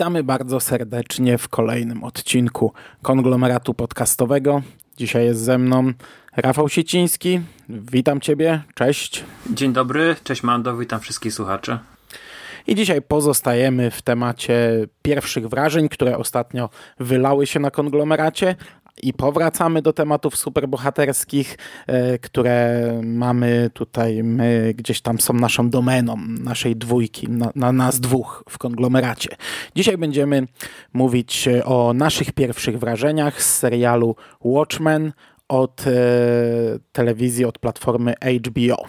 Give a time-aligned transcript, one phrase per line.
[0.00, 2.72] Witamy bardzo serdecznie w kolejnym odcinku
[3.02, 4.62] konglomeratu podcastowego.
[4.96, 5.92] Dzisiaj jest ze mną
[6.36, 7.40] Rafał Sieciński.
[7.68, 9.24] Witam Ciebie, cześć.
[9.50, 11.78] Dzień dobry, cześć Mando, witam wszystkich słuchaczy.
[12.66, 18.56] I dzisiaj pozostajemy w temacie pierwszych wrażeń, które ostatnio wylały się na konglomeracie.
[19.02, 26.16] I powracamy do tematów superbohaterskich, e, które mamy tutaj, my gdzieś tam są naszą domeną,
[26.28, 29.36] naszej dwójki, na, na nas dwóch w konglomeracie.
[29.74, 30.46] Dzisiaj będziemy
[30.92, 35.12] mówić o naszych pierwszych wrażeniach z serialu Watchmen
[35.48, 35.92] od e,
[36.92, 38.14] telewizji, od platformy
[38.46, 38.84] HBO.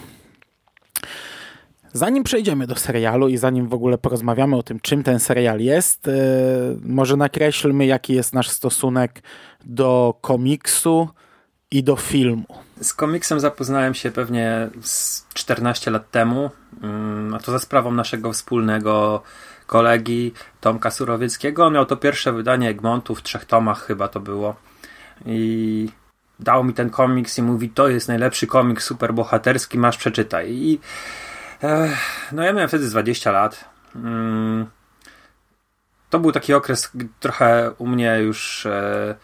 [1.94, 6.08] Zanim przejdziemy do serialu i zanim w ogóle porozmawiamy o tym, czym ten serial jest,
[6.08, 6.11] e,
[6.84, 9.22] może nakreślmy, jaki jest nasz stosunek
[9.66, 11.09] do komiksu
[11.72, 12.45] i do filmu.
[12.81, 16.50] Z komiksem zapoznałem się pewnie z 14 lat temu,
[16.84, 19.23] mm, a to za sprawą naszego wspólnego
[19.67, 21.66] kolegi Tomka Surowieckiego.
[21.66, 24.56] On miał to pierwsze wydanie Egmontu w trzech tomach chyba to było
[25.25, 25.89] i
[26.39, 30.52] dał mi ten komiks i mówi, to jest najlepszy komiks superbohaterski, masz przeczytaj.
[30.52, 30.80] I
[32.31, 33.66] no ja miałem wtedy 20 lat.
[33.95, 34.66] Mm.
[36.09, 39.16] To był taki okres trochę u mnie już, e,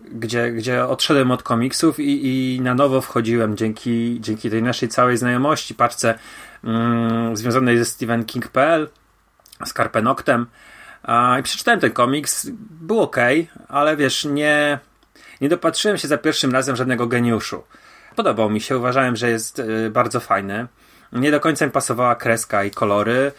[0.00, 5.16] gdzie, gdzie odszedłem od komiksów i, i na nowo wchodziłem dzięki, dzięki tej naszej całej
[5.16, 6.18] znajomości, paczce
[6.64, 8.88] mm, związanej ze Stephen King.pl,
[9.64, 10.46] z Carpenoctem.
[11.40, 12.50] I przeczytałem ten komiks.
[12.70, 13.16] Był ok,
[13.68, 14.78] ale wiesz, nie,
[15.40, 17.64] nie dopatrzyłem się za pierwszym razem żadnego geniuszu.
[18.16, 20.66] Podobał mi się, uważałem, że jest e, bardzo fajny.
[21.12, 23.32] Nie do końca mi pasowała kreska i kolory,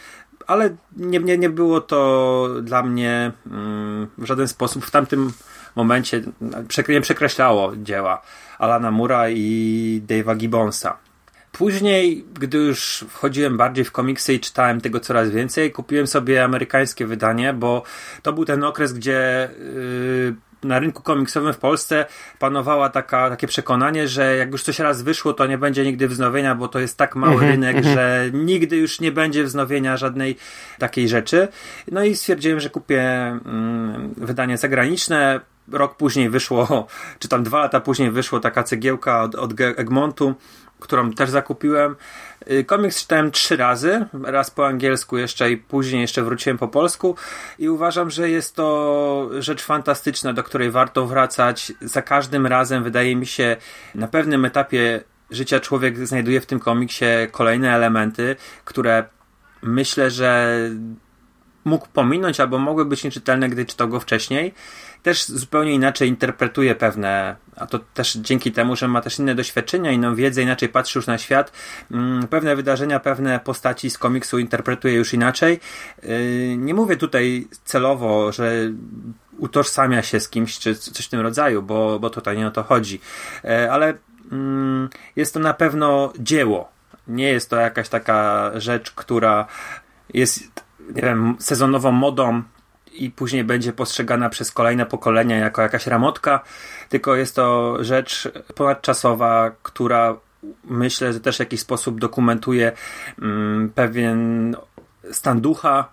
[0.48, 5.34] ale nie, nie, nie było to dla mnie mm, w żaden sposób w tamtym
[5.76, 6.22] momencie
[6.90, 8.22] nie przekreślało dzieła
[8.60, 10.98] Alana Mura i Dave'a Gibbonsa.
[11.52, 17.06] Później, gdy już wchodziłem bardziej w komiksy i czytałem tego coraz więcej, kupiłem sobie amerykańskie
[17.06, 17.84] wydanie, bo
[18.22, 22.06] to był ten okres, gdzie yy, na rynku komiksowym w Polsce
[22.40, 26.56] panowała taka, takie przekonanie, że jak już coś raz wyszło, to nie będzie nigdy wznowienia,
[26.56, 27.94] bo to jest tak mały mm -hmm, rynek, mm -hmm.
[27.94, 30.38] że nigdy już nie będzie wznowienia żadnej
[30.80, 31.48] takiej rzeczy.
[31.92, 33.02] No i stwierdziłem, że kupię
[33.46, 35.40] mm, wydanie zagraniczne.
[35.72, 36.88] Rok później wyszło,
[37.20, 40.36] czy tam dwa lata później wyszło taka cegiełka od, od Egmontu,
[40.80, 41.96] którą też zakupiłem.
[42.52, 47.16] Y, komiks czytałem trzy razy, raz po angielsku jeszcze i później jeszcze wróciłem po polsku
[47.60, 51.74] i uważam, że jest to rzecz fantastyczna, do której warto wracać.
[51.82, 53.58] Za każdym razem wydaje mi się
[53.96, 59.06] na pewnym etapie życia człowiek znajduje w tym komiksie kolejne elementy, które
[59.62, 60.60] myślę, że
[61.66, 64.54] mógł pominąć albo mogły być nieczytelne, gdy czytał go wcześniej
[65.04, 69.92] też zupełnie inaczej interpretuje pewne, a to też dzięki temu, że ma też inne doświadczenia,
[69.92, 71.52] inną wiedzę, inaczej patrzy już na świat,
[71.92, 75.60] mm, pewne wydarzenia, pewne postaci z komiksu interpretuje już inaczej.
[76.04, 78.52] Y, nie mówię tutaj celowo, że
[79.38, 82.64] utożsamia się z kimś, czy coś w tym rodzaju, bo, bo tutaj nie o to
[82.64, 83.00] chodzi,
[83.44, 83.94] e, ale
[84.32, 86.72] mm, jest to na pewno dzieło.
[87.08, 89.48] Nie jest to jakaś taka rzecz, która
[90.14, 90.63] jest,
[90.96, 92.44] nie wiem, sezonową modą
[92.94, 96.44] i później będzie postrzegana przez kolejne pokolenia jako jakaś ramotka,
[96.90, 100.18] tylko jest to rzecz ponadczasowa, która
[100.64, 102.72] myślę, że też w jakiś sposób dokumentuje
[103.22, 104.56] mm, pewien
[105.12, 105.90] stan ducha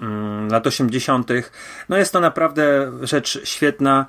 [0.00, 1.30] mm, lat 80.
[1.88, 4.06] No jest to naprawdę rzecz świetna.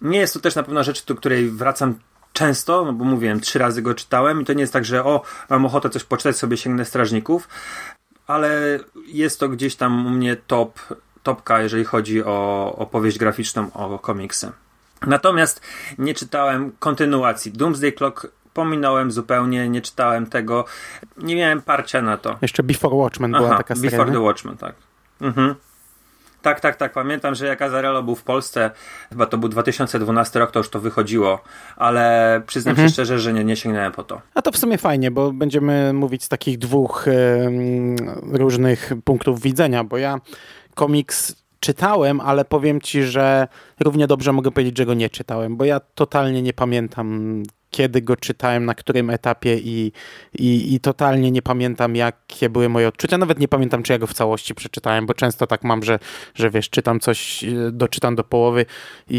[0.00, 1.94] Nie jest to też na pewno rzecz, do której wracam
[2.32, 5.22] często, no bo mówiłem, trzy razy go czytałem i to nie jest tak, że o,
[5.50, 7.48] mam ochotę coś poczytać, sobie sięgnę strażników,
[8.26, 10.80] ale jest to gdzieś tam u mnie top
[11.22, 14.52] topka, jeżeli chodzi o opowieść graficzną, o komiksy.
[15.06, 15.60] Natomiast
[15.98, 17.52] nie czytałem kontynuacji.
[17.52, 20.64] Doomsday Clock pominąłem zupełnie, nie czytałem tego.
[21.16, 22.38] Nie miałem parcia na to.
[22.42, 23.90] Jeszcze Before Watchmen Aha, była taka seria.
[23.90, 24.74] Before the Watchmen, tak.
[25.20, 25.54] Mhm.
[26.44, 26.92] Tak, tak, tak.
[26.92, 28.70] Pamiętam, że jak Azarello był w Polsce,
[29.08, 31.42] chyba to był 2012 rok, to już to wychodziło,
[31.76, 32.88] ale przyznam mhm.
[32.88, 34.20] się szczerze, że nie, nie sięgnąłem po to.
[34.34, 37.06] A to w sumie fajnie, bo będziemy mówić z takich dwóch
[38.32, 40.20] różnych punktów widzenia, bo ja
[40.74, 43.48] komiks czytałem, ale powiem ci, że
[43.80, 47.42] równie dobrze mogę powiedzieć, że go nie czytałem, bo ja totalnie nie pamiętam
[47.74, 49.92] kiedy go czytałem, na którym etapie i,
[50.38, 53.18] i, i totalnie nie pamiętam, jakie były moje odczucia.
[53.18, 55.98] Nawet nie pamiętam, czy ja go w całości przeczytałem, bo często tak mam, że,
[56.34, 58.66] że wiesz, czytam coś, e, doczytam do połowy
[59.10, 59.16] i,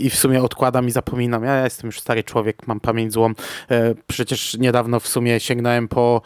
[0.00, 1.44] i, i w sumie odkładam i zapominam.
[1.44, 3.32] Ja jestem już stary człowiek, mam pamięć złą.
[3.70, 6.22] E, przecież niedawno w sumie sięgnąłem po,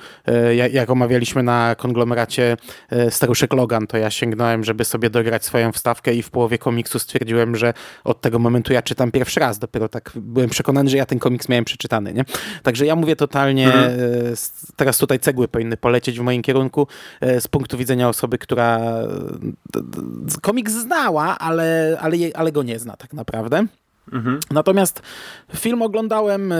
[0.72, 2.56] jak omawialiśmy na konglomeracie
[3.10, 7.56] Staruszek Logan, to ja sięgnąłem, żeby sobie dograć swoją wstawkę i w połowie komiksu stwierdziłem,
[7.56, 9.58] że od tego momentu ja czytam pierwszy raz.
[9.58, 12.24] Dopiero tak byłem przekonany, że ja ten komiks miałem przeczytany, nie?
[12.62, 14.00] Także ja mówię totalnie, mhm.
[14.00, 16.86] E, teraz tutaj cegły powinny polecieć w moim kierunku
[17.20, 18.80] e, z punktu widzenia osoby, która
[20.42, 23.66] komiks znała, ale, ale, ale go nie zna tak naprawdę.
[24.12, 24.40] Mhm.
[24.50, 25.02] Natomiast
[25.56, 26.56] film oglądałem e,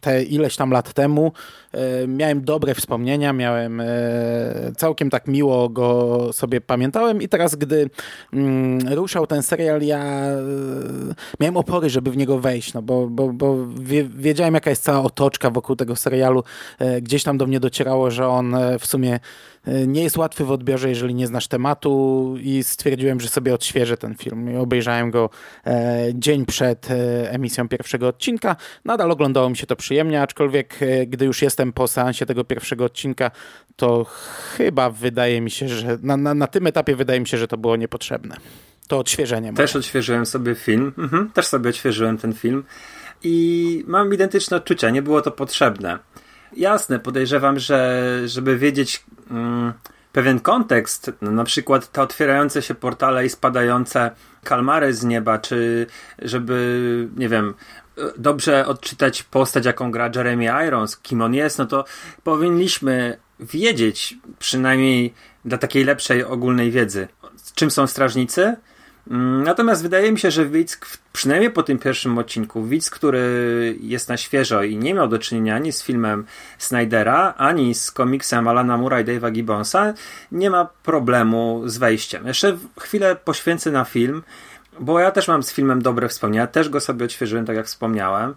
[0.00, 1.32] te ileś tam lat temu.
[1.72, 3.86] E, miałem dobre wspomnienia, miałem e,
[4.76, 7.90] całkiem tak miło go sobie pamiętałem i teraz, gdy
[8.32, 10.24] mm, ruszał ten serial, ja
[11.40, 13.56] miałem opory, żeby w niego wejść, no bo, bo, bo
[14.08, 16.42] wiedziałem, jaka jest cała otoczka wokół tego serialu.
[17.02, 19.20] Gdzieś tam do mnie docierało, że on w sumie
[19.86, 24.14] nie jest łatwy w odbiorze, jeżeli nie znasz tematu i stwierdziłem, że sobie odświeżę ten
[24.14, 25.30] film i obejrzałem go
[25.66, 28.56] e, dzień przed e, emisją pierwszego odcinka.
[28.84, 32.84] Nadal oglądało mi się to przyjemnie, aczkolwiek e, gdy już jestem po seansie tego pierwszego
[32.84, 33.30] odcinka,
[33.76, 34.06] to
[34.56, 37.56] chyba wydaje mi się, że na, na, na tym etapie wydaje mi się, że to
[37.56, 38.36] było niepotrzebne.
[38.88, 39.52] To odświeżenie.
[39.52, 40.92] Też odświeżyłem sobie film.
[40.98, 42.64] Mhm, też sobie odświeżyłem ten film
[43.22, 44.90] i mam identyczne odczucia.
[44.90, 45.98] Nie było to potrzebne.
[46.56, 49.72] Jasne, podejrzewam, że żeby wiedzieć mm,
[50.12, 54.10] pewien kontekst, na przykład te otwierające się portale i spadające
[54.44, 55.86] kalmary z nieba, czy
[56.18, 57.54] żeby, nie wiem,
[58.18, 61.84] dobrze odczytać postać, jaką gra Jeremy Irons, kim on jest, no to
[62.24, 67.08] powinniśmy wiedzieć, przynajmniej dla takiej lepszej ogólnej wiedzy,
[67.54, 68.56] czym są strażnicy,
[69.44, 70.78] natomiast wydaje mi się, że widz,
[71.12, 75.54] przynajmniej po tym pierwszym odcinku, widz, który jest na świeżo i nie miał do czynienia
[75.54, 76.24] ani z filmem
[76.58, 79.94] Snydera, ani z komiksem Alana Mura i Dave'a Gibbonsa,
[80.32, 82.26] nie ma problemu z wejściem.
[82.26, 84.22] Jeszcze chwilę poświęcę na film,
[84.80, 88.34] bo ja też mam z filmem dobre wspomnienia, też go sobie odświeżyłem, tak jak wspomniałem.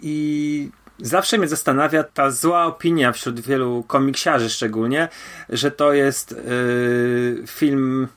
[0.00, 5.08] I Zawsze mnie zastanawia ta zła opinia wśród wielu komiksiarzy szczególnie,
[5.48, 8.08] że to jest yy, film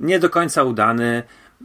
[0.00, 1.22] nie do końca udany,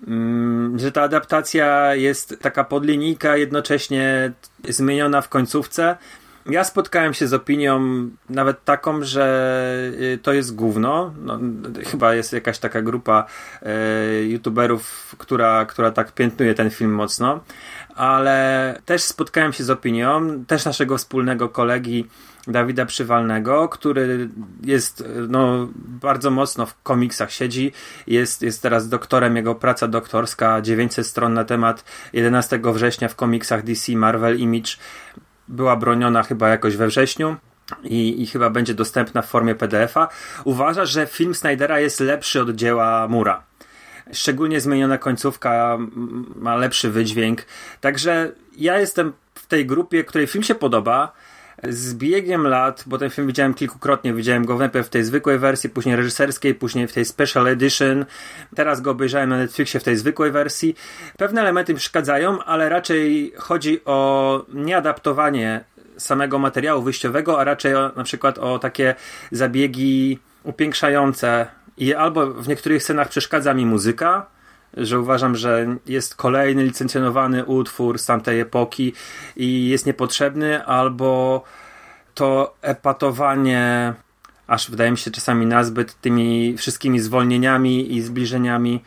[0.07, 4.31] mm, że ta adaptacja jest taka podlinijka, jednocześnie
[4.69, 5.97] zmieniona w końcówce.
[6.49, 7.79] Ja spotkałem się z opinią
[8.29, 11.13] nawet taką, że y, to jest gówno.
[11.21, 11.39] No,
[11.85, 13.25] chyba jest jakaś taka grupa
[13.61, 17.39] e, youtuberów, która, która tak piętnuje ten film mocno,
[17.95, 22.07] ale też spotkałem się z opinią też naszego wspólnego kolegi
[22.47, 24.29] Dawida Przywalnego, który
[24.63, 27.71] jest no, bardzo mocno w komiksach siedzi.
[28.07, 31.83] Jest, jest teraz doktorem, jego praca doktorska, 900 stron na temat
[32.13, 34.71] 11 września w komiksach DC Marvel Image
[35.47, 37.35] była broniona chyba jakoś we wrześniu.
[37.83, 40.07] I, I chyba będzie dostępna w formie PDF-a.
[40.43, 43.43] Uważa, że film Snydera jest lepszy od dzieła Mura.
[44.13, 45.77] Szczególnie zmieniona końcówka
[46.35, 47.45] ma lepszy wydźwięk.
[47.81, 51.11] Także ja jestem w tej grupie, której film się podoba
[51.63, 55.69] z biegiem lat, bo ten film widziałem kilkukrotnie, widziałem go najpierw w tej zwykłej wersji,
[55.69, 58.05] później reżyserskiej, później w tej special edition,
[58.55, 60.75] teraz go obejrzałem na Netflixie w tej zwykłej wersji.
[61.17, 65.63] Pewne elementy przeszkadzają, ale raczej chodzi o nieadaptowanie
[65.97, 68.95] samego materiału wyjściowego, a raczej o, na przykład o takie
[69.31, 71.47] zabiegi upiększające
[71.77, 74.25] i albo w niektórych scenach przeszkadza mi muzyka,
[74.77, 78.93] że uważam, że jest kolejny licencjonowany utwór z tamtej epoki
[79.35, 81.43] i jest niepotrzebny, albo
[82.13, 83.93] to epatowanie,
[84.47, 88.83] aż wydaje mi się czasami nazbyt tymi wszystkimi zwolnieniami i zbliżeniami.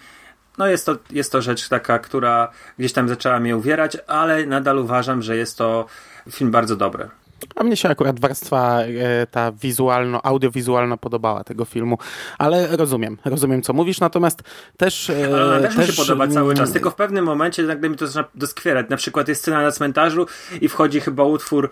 [0.59, 4.79] No jest to, jest to rzecz taka, która gdzieś tam zaczęła mnie uwierać, ale nadal
[4.79, 5.87] uważam, że jest to
[6.31, 7.09] film bardzo dobry.
[7.57, 11.99] A mnie się akurat warstwa e, ta wizualno, audiowizualna podobała tego filmu,
[12.39, 14.43] ale rozumiem, rozumiem co mówisz, natomiast
[14.77, 15.11] też...
[15.11, 17.97] E, ale też, też mi się podoba cały czas, tylko w pewnym momencie jakby mi
[17.97, 18.87] to zaczyna doskwierać.
[18.89, 20.27] Na przykład jest scena na cmentarzu
[20.61, 21.71] i wchodzi chyba utwór,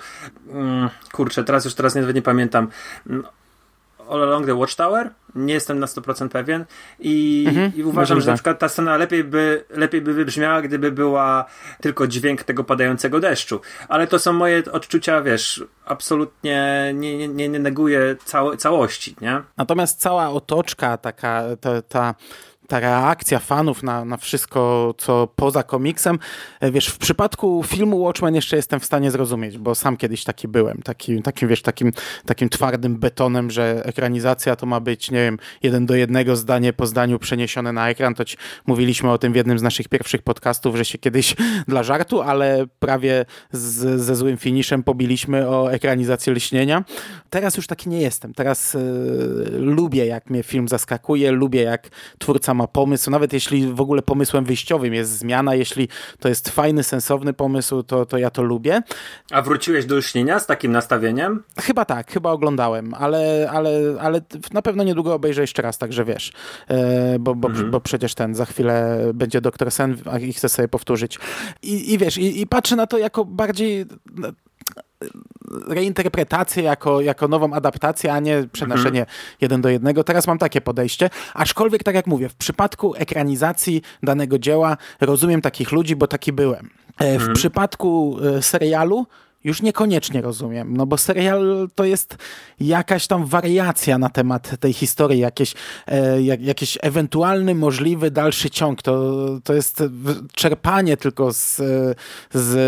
[0.49, 2.69] mm, kurczę, teraz już teraz nie, nie pamiętam,
[4.11, 5.11] All Along the Watchtower.
[5.35, 6.65] Nie jestem na 100% pewien.
[6.99, 10.93] I, mhm, i uważam, że na przykład ta scena lepiej by, lepiej by wybrzmiała, gdyby
[10.93, 11.45] była
[11.81, 13.61] tylko dźwięk tego padającego deszczu.
[13.89, 19.43] Ale to są moje odczucia, wiesz, absolutnie nie, nie, nie neguję cało, całości, nie?
[19.57, 22.15] Natomiast cała otoczka, taka ta, ta
[22.69, 26.19] ta reakcja fanów na, na wszystko, co poza komiksem.
[26.61, 30.49] E, wiesz, w przypadku filmu Watchmen jeszcze jestem w stanie zrozumieć, bo sam kiedyś taki
[30.49, 31.93] byłem, taki, takim, wiesz, takim,
[32.27, 36.87] takim twardym betonem, że ekranizacja to ma być, nie wiem, jeden do jednego zdanie po
[36.87, 38.15] zdaniu przeniesione na ekran.
[38.15, 41.37] To ci, mówiliśmy o tym w jednym z naszych pierwszych podcastów, że się kiedyś
[41.69, 46.85] dla żartu, ale prawie z, ze złym finiszem pobiliśmy o ekranizację Lśnienia.
[47.31, 48.35] Teraz już taki nie jestem.
[48.35, 48.79] Teraz y,
[49.53, 54.45] lubię, jak mnie film zaskakuje, lubię, jak twórca ma pomysł, nawet jeśli w ogóle pomysłem
[54.45, 58.83] wyjściowym jest zmiana, jeśli to jest fajny, sensowny pomysł, to, to ja to lubię.
[59.31, 61.43] A wróciłeś do lśnienia z takim nastawieniem?
[61.61, 63.71] Chyba tak, chyba oglądałem, ale, ale,
[64.01, 64.21] ale
[64.53, 66.33] na pewno niedługo obejrzę jeszcze raz, także wiesz,
[66.69, 67.71] e, bo, bo, mhm.
[67.71, 71.19] bo przecież ten za chwilę będzie Doktor Sen i chcę sobie powtórzyć.
[71.63, 73.87] I, i wiesz, i, i patrzę na to jako bardziej
[75.69, 79.19] reinterpretację jako, jako nową adaptację, a nie przenoszenie mhm.
[79.41, 80.05] jeden do jednego.
[80.05, 85.73] Teraz mam takie podejście, aczkolwiek tak jak mówię, w przypadku ekranizacji danego dzieła rozumiem takich
[85.73, 86.71] ludzi, bo taki byłem.
[86.99, 87.35] E, w mhm.
[87.35, 89.07] przypadku e, serialu
[89.47, 92.17] już niekoniecznie rozumiem, no bo serial to jest
[92.61, 95.55] jakaś tam wariacja na temat tej historii, jakieś,
[95.87, 98.83] e, jak, jakiś ewentualny możliwy dalszy ciąg.
[98.83, 99.83] To, to jest
[100.33, 101.61] czerpanie tylko z,
[102.35, 102.59] z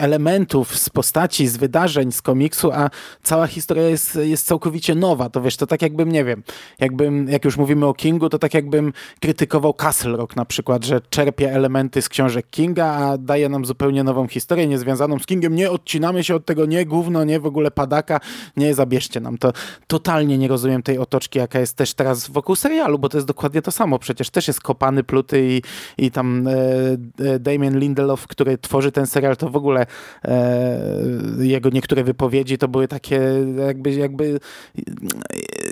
[0.00, 2.90] elementów, z postaci, z wydarzeń, z komiksu, a
[3.22, 5.30] cała historia jest, jest całkowicie nowa.
[5.30, 6.42] To wiesz, to tak jakbym, nie wiem,
[6.78, 11.00] jakbym, jak już mówimy o Kingu, to tak jakbym krytykował Castle Rock na przykład, że
[11.10, 15.54] czerpie elementy z książek Kinga, a daje nam zupełnie nową historię, niezwiązaną z Kingiem.
[15.54, 18.20] Nie odcinamy się od tego, nie gówno, nie w ogóle padaka,
[18.56, 19.52] nie zabierzcie nam to.
[19.86, 23.62] Totalnie nie rozumiem tej otoczki, jaka jest też teraz wokół serialu, bo to jest dokładnie
[23.62, 23.98] to samo.
[23.98, 25.62] Przecież też jest kopany, pluty i,
[25.98, 26.54] i tam e,
[27.24, 29.86] e Damien Lindelof, który tworzy ten serial, to w ogóle
[30.24, 30.80] e,
[31.38, 33.20] jego niektóre wypowiedzi to były takie
[33.66, 34.40] jakby, jakby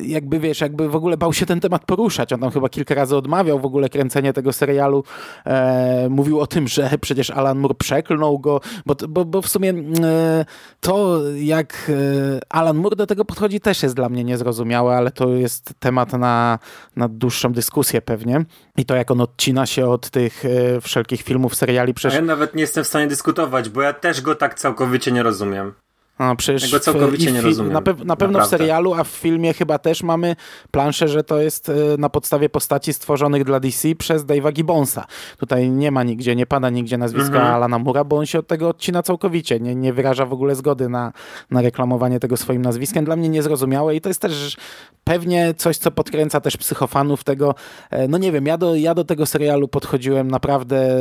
[0.03, 2.33] jakby wiesz, jakby w ogóle bał się ten temat poruszać.
[2.33, 5.05] On tam chyba kilka razy odmawiał w ogóle kręcenie tego serialu.
[5.47, 9.71] E, mówił o tym, że przecież Alan Moore przeklnął go, bo, bo, bo w sumie
[9.71, 10.45] e,
[10.81, 15.29] to, jak e, Alan Moore do tego podchodzi, też jest dla mnie niezrozumiałe, ale to
[15.29, 16.59] jest temat na,
[16.97, 18.45] na dłuższą dyskusję pewnie.
[18.77, 21.95] I to, jak on odcina się od tych e, wszelkich filmów, seriali.
[21.95, 22.15] Przecież...
[22.15, 25.23] A ja nawet nie jestem w stanie dyskutować, bo ja też go tak całkowicie nie
[25.23, 25.73] rozumiem.
[26.19, 27.73] No, przecież Tego całkowicie nie rozumiem.
[27.73, 28.57] Na, pe na pewno Naprawdę.
[28.57, 30.37] w serialu, a w filmie chyba też mamy
[30.71, 35.05] planszę, że to jest e, na podstawie postaci stworzonych dla DC przez Dave'a Gibbonsa.
[35.39, 37.55] Tutaj nie ma nigdzie, nie pada nigdzie nazwiska mhm.
[37.55, 39.61] Alana Mura, bo on się od tego odcina całkowicie.
[39.61, 41.13] Nie, nie wyraża w ogóle zgody na,
[41.51, 43.05] na reklamowanie tego swoim nazwiskiem.
[43.05, 44.57] Dla mnie niezrozumiałe i to jest też
[45.05, 47.55] pewnie coś, co podkręca też psychofanów tego.
[47.91, 51.01] E, no nie wiem, ja do, ja do tego serialu podchodziłem naprawdę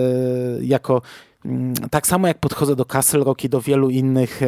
[0.61, 1.01] jako
[1.45, 4.47] Mm, tak samo jak podchodzę do Castle Rock i do wielu innych, e,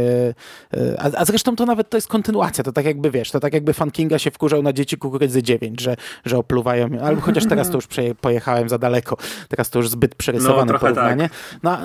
[0.77, 3.53] e, a, a, zresztą to nawet to jest kontynuacja, to tak jakby wiesz, to tak
[3.53, 5.95] jakby Fan Kinga się wkurzał na dzieci kukurydzy 9, że,
[6.25, 7.87] że opluwają, albo chociaż teraz to już
[8.21, 9.17] pojechałem za daleko,
[9.49, 11.29] teraz to już zbyt przerysowane no, porównanie.
[11.29, 11.59] Tak.
[11.63, 11.77] No,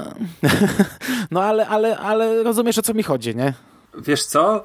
[1.30, 3.52] no ale, ale, ale rozumiesz o co mi chodzi, nie?
[3.98, 4.62] Wiesz co?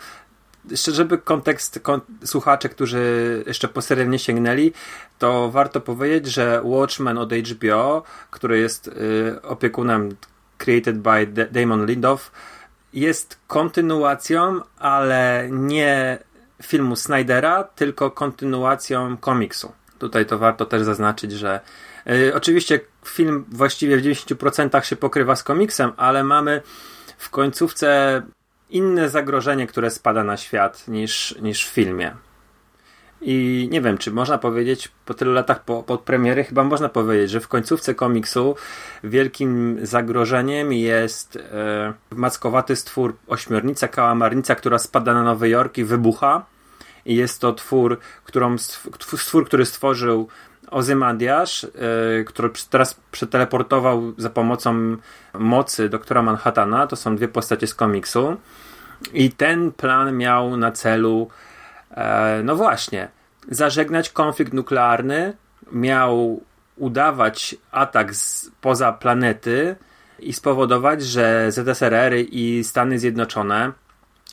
[0.72, 4.74] Żeby kontekst kon słuchacze, którzy jeszcze po serial nie sięgnęli,
[5.20, 10.10] to warto powiedzieć, że Watchmen od HBO, który jest y, opiekunem
[10.58, 12.32] created by D Damon Lindow,
[12.94, 16.18] jest kontynuacją, ale nie
[16.64, 19.72] filmu Snydera, tylko kontynuacją komiksu.
[20.00, 21.60] Tutaj to warto też zaznaczyć, że
[22.10, 26.62] y, oczywiście film właściwie w 90% się pokrywa z komiksem, ale mamy
[27.18, 28.22] w końcówce
[28.70, 32.16] inne zagrożenie, które spada na świat niż, niż w filmie.
[33.22, 37.32] I nie wiem, czy można powiedzieć po tylu latach po, po premiery, chyba można powiedzieć,
[37.32, 38.56] że w końcówce komiksu
[39.04, 46.46] wielkim zagrożeniem jest e, mackowaty stwór ośmiornica, kałamarnica, która spada na Nowy Jork i wybucha.
[47.06, 50.28] I jest to twór, którą, stwór, który stworzył
[50.75, 54.98] Ozymandiasz, yy, który teraz przeteleportował za pomocą
[55.34, 56.88] mocy doktora Manhattana.
[56.88, 58.38] To są dwie postacie z komiksu.
[59.13, 61.27] I ten plan miał na celu,
[61.91, 63.08] e, no właśnie,
[63.51, 65.34] zażegnać konflikt nuklearny,
[65.72, 66.41] miał
[66.75, 69.75] udawać atak z, poza planety
[70.20, 73.72] i spowodować, że ZSRR i Stany Zjednoczone,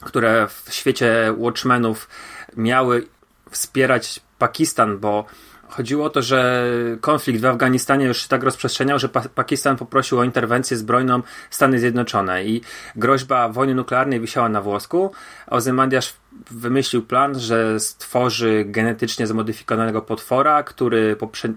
[0.01, 2.09] które w świecie Watchmenów
[2.57, 3.07] miały
[3.51, 5.25] wspierać Pakistan, bo
[5.73, 10.19] Chodziło o to, że konflikt w Afganistanie już się tak rozprzestrzeniał, że pa Pakistan poprosił
[10.19, 12.61] o interwencję zbrojną Stany Zjednoczone i
[12.97, 15.13] groźba wojny nuklearnej wisiała na włosku.
[15.47, 16.15] Ozymandiasz
[16.51, 21.49] wymyślił plan, że stworzy genetycznie zmodyfikowanego potwora, który po prze,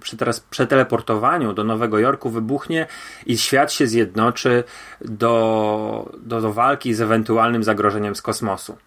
[0.50, 2.88] przeteleportowaniu do Nowego Jorku wybuchnie
[3.26, 4.64] i świat się zjednoczy
[5.02, 8.78] do, do, do walki z ewentualnym zagrożeniem z kosmosu.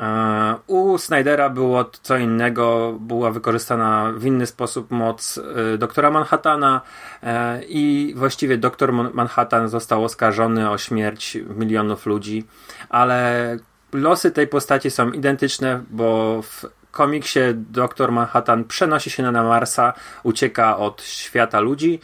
[0.00, 5.40] E, u Snydera było co innego, była wykorzystana w inny sposób moc
[5.74, 6.80] e, doktora Manhattana
[7.22, 12.44] e, i właściwie doktor Manhattan został oskarżony o śmierć milionów ludzi,
[12.88, 13.56] ale
[13.92, 20.76] losy tej postaci są identyczne, bo w komiksie doktor Manhattan przenosi się na Marsa, ucieka
[20.76, 22.00] od świata ludzi,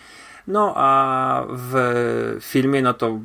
[0.47, 3.19] no a w filmie no to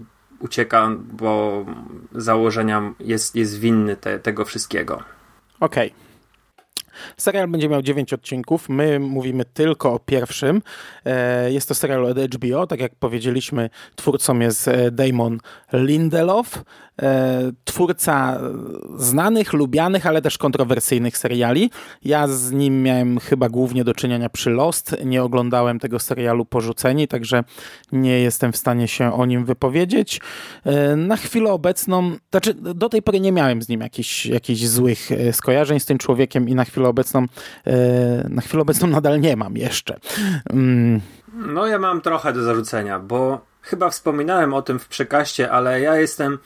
[0.46, 1.66] ucieka, bo
[2.12, 5.04] założenia jest, jest winny te, tego wszystkiego.
[5.60, 5.92] Okej.
[5.92, 6.05] Okay.
[7.18, 8.70] Serial będzie miał 9 odcinków.
[8.70, 10.62] My mówimy tylko o pierwszym.
[11.06, 12.68] E, jest to serial od HBO.
[12.68, 15.40] Tak jak powiedzieliśmy, twórcą jest e, Damon
[15.74, 16.64] Lindelof.
[17.02, 18.40] E, twórca
[18.98, 21.70] znanych, lubianych, ale też kontrowersyjnych seriali.
[22.04, 24.96] Ja z nim miałem chyba głównie do czynienia przy Lost.
[25.06, 27.44] Nie oglądałem tego serialu Porzuceni, także
[27.92, 30.22] nie jestem w stanie się o nim wypowiedzieć.
[30.98, 35.80] Na chwilę obecną, znaczy do tej pory nie miałem z nim jakichś, jakichś złych skojarzeń
[35.80, 37.26] z tym człowiekiem i na chwilę obecną
[38.30, 40.00] na chwilę obecną nadal nie mam jeszcze.
[40.50, 41.02] Mm.
[41.34, 45.96] No ja mam trochę do zarzucenia, bo chyba wspominałem o tym w przekaście, ale ja
[45.96, 46.38] jestem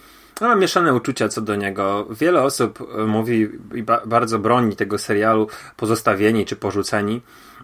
[0.41, 2.07] no, mam mieszane uczucia co do niego.
[2.09, 7.21] Wiele osób e, mówi i ba bardzo broni tego serialu pozostawieni czy porzuceni,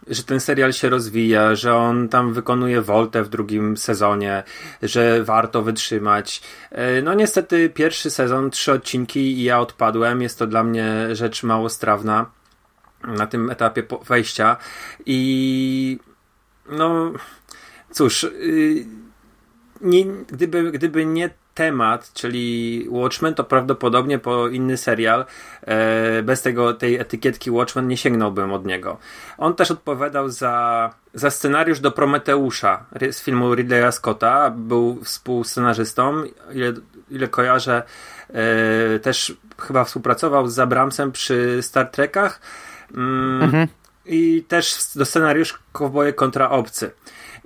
[0.08, 4.44] że ten serial się rozwija, że on tam wykonuje woltę w drugim sezonie,
[4.84, 6.42] że warto wytrzymać.
[6.72, 10.22] E, no niestety pierwszy sezon, trzy odcinki i ja odpadłem.
[10.22, 12.35] Jest to dla mnie rzecz mało strawna
[13.08, 14.58] na tym etapie wejścia
[15.06, 16.00] i
[16.70, 17.12] no
[17.92, 18.86] cóż, y,
[19.82, 25.26] nie, gdyby, gdyby nie temat, czyli Watchmen, to prawdopodobnie po inny serial
[25.62, 28.98] e, bez tego, tej etykietki Watchmen nie sięgnąłbym od niego.
[29.38, 36.74] On też odpowiadał za, za scenariusz do Prometeusza z filmu Ridleya Scotta, był współscenarzystą, ile,
[37.10, 37.84] ile kojarzę,
[38.30, 42.40] e, też chyba współpracował z Abramsem przy Star Trekach
[42.94, 43.68] mm, mhm.
[44.06, 46.92] i też do scenariusz Kowboje kontra Obcy.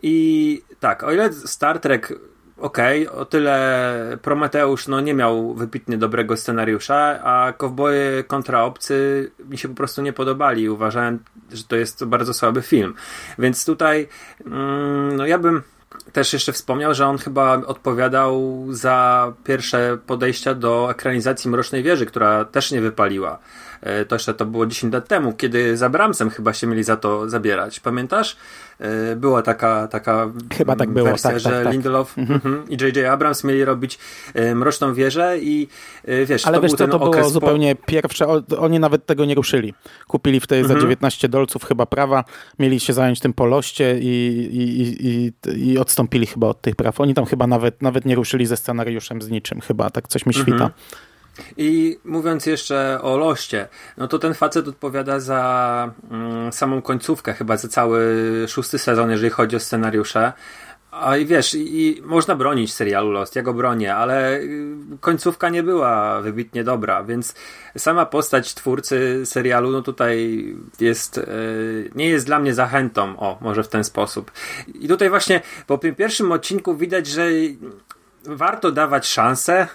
[0.02, 2.14] I tak, o ile Star Trek
[2.60, 9.32] okej, okay, o tyle Prometeusz no, nie miał wybitnie dobrego scenariusza, a Kowboje kontra obcy
[9.50, 10.70] mi się po prostu nie podobali.
[10.70, 11.20] Uważałem,
[11.52, 12.94] że to jest bardzo słaby film.
[13.40, 14.08] Więc tutaj
[14.46, 15.62] mm, no ja bym
[16.14, 22.46] też jeszcze wspomniał, że on chyba odpowiadał za pierwsze podejścia do ekranizacji Mrocznej Wieży, która
[22.46, 23.40] też nie wypaliła.
[23.82, 26.98] E, to jeszcze to było 10 lat temu, kiedy za Bramsem chyba się mieli za
[26.98, 27.80] to zabierać.
[27.80, 28.38] Pamiętasz?
[28.80, 31.74] E, była taka, taka chyba tak było, wersja, tak, że tak, tak.
[31.74, 32.64] Lindelof mhm.
[32.70, 33.06] i J.J.
[33.06, 34.00] Abrams mieli robić
[34.34, 35.68] e, Mroczną Wieżę i
[36.26, 38.28] wiesz, Ale to wiesz był co, to było zupełnie pierwsze,
[38.60, 39.74] oni nawet tego nie ruszyli.
[40.08, 40.80] Kupili wtedy mhm.
[40.80, 42.24] za 19 dolców chyba prawa,
[42.60, 44.08] mieli się zająć tym poloście i,
[44.52, 47.02] i, i, i, odstąpili chyba od tych praw.
[47.02, 50.34] Oni tam chyba nawet, nawet nie ruszyli ze scenariuszem z niczym chyba, tak coś mi
[50.34, 50.52] świta.
[50.52, 50.72] Mhm.
[51.58, 57.58] I mówiąc jeszcze o loście, no to ten facet odpowiada za mm, samą końcówkę, chyba
[57.58, 58.16] za cały
[58.48, 60.34] szósty sezon, jeżeli chodzi o scenariusze.
[60.92, 65.64] A i wiesz, i, można bronić serialu Lost, ja go bronię, ale y, końcówka nie
[65.64, 67.36] była wybitnie dobra, więc
[67.78, 70.46] sama postać twórcy serialu, no tutaj
[70.80, 74.32] jest, yy, nie jest dla mnie zachętą, o, może w ten sposób.
[74.74, 77.28] I tutaj właśnie po tym pierwszym odcinku widać, że
[78.26, 79.68] warto dawać szansę,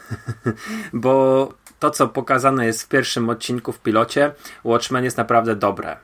[0.93, 4.33] bo to, co pokazane jest w pierwszym odcinku w pilocie,
[4.65, 5.97] Watchmen jest naprawdę dobre.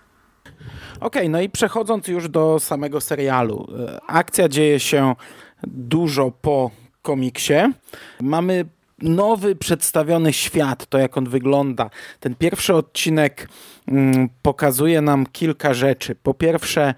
[0.96, 3.68] Okej, okay, no i przechodząc już do samego serialu.
[3.88, 5.14] E, akcja dzieje się
[5.62, 6.70] dużo po
[7.02, 7.54] komiksie.
[8.20, 8.64] Mamy
[8.98, 11.90] nowy przedstawiony świat, to jak on wygląda.
[12.20, 13.48] Ten pierwszy odcinek
[13.88, 16.14] mm, pokazuje nam kilka rzeczy.
[16.14, 16.94] Po pierwsze,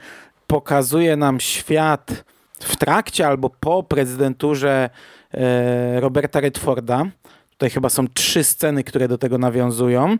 [0.46, 2.24] pokazuje nam świat
[2.60, 4.90] w trakcie albo po prezydenturze
[6.00, 7.04] Roberta Redforda.
[7.50, 10.10] Tutaj chyba są trzy sceny, które do tego nawiązują.
[10.10, 10.18] E,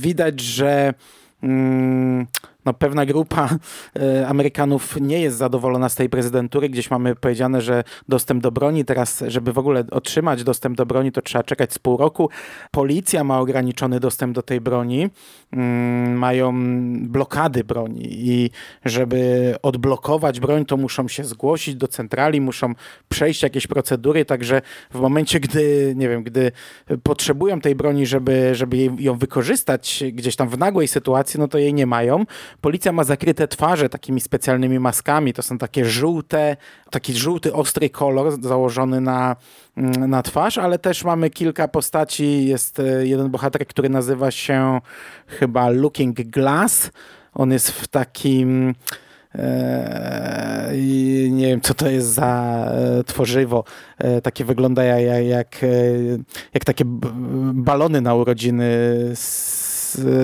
[0.00, 0.94] widać, że
[1.42, 2.26] mm,
[2.66, 3.48] no, pewna grupa
[3.96, 6.68] e, Amerykanów nie jest zadowolona z tej prezydentury.
[6.68, 11.12] Gdzieś mamy powiedziane, że dostęp do broni, teraz, żeby w ogóle otrzymać dostęp do broni,
[11.12, 12.30] to trzeba czekać z pół roku.
[12.70, 15.08] Policja ma ograniczony dostęp do tej broni,
[15.52, 16.52] mm, mają
[17.08, 18.50] blokady broni i
[18.84, 22.72] żeby odblokować broń, to muszą się zgłosić do centrali, muszą
[23.08, 26.52] przejść jakieś procedury, także w momencie, gdy, nie wiem, gdy
[27.02, 31.74] potrzebują tej broni, żeby, żeby ją wykorzystać gdzieś tam w nagłej sytuacji, no to jej
[31.74, 32.24] nie mają.
[32.60, 35.32] Policja ma zakryte twarze takimi specjalnymi maskami.
[35.32, 36.56] To są takie żółte,
[36.90, 39.36] taki żółty, ostry kolor założony na,
[39.76, 42.46] mm, na twarz, ale też mamy kilka postaci.
[42.46, 44.80] Jest e, jeden bohater, który nazywa się
[45.26, 46.90] chyba Looking Glass.
[47.34, 48.74] On jest w takim
[49.34, 50.72] e,
[51.30, 53.64] nie wiem, co to jest za e, tworzywo.
[54.22, 55.64] Takie wygląda jak, jak,
[56.54, 56.84] jak takie
[57.54, 58.64] balony na urodziny
[59.14, 59.65] z,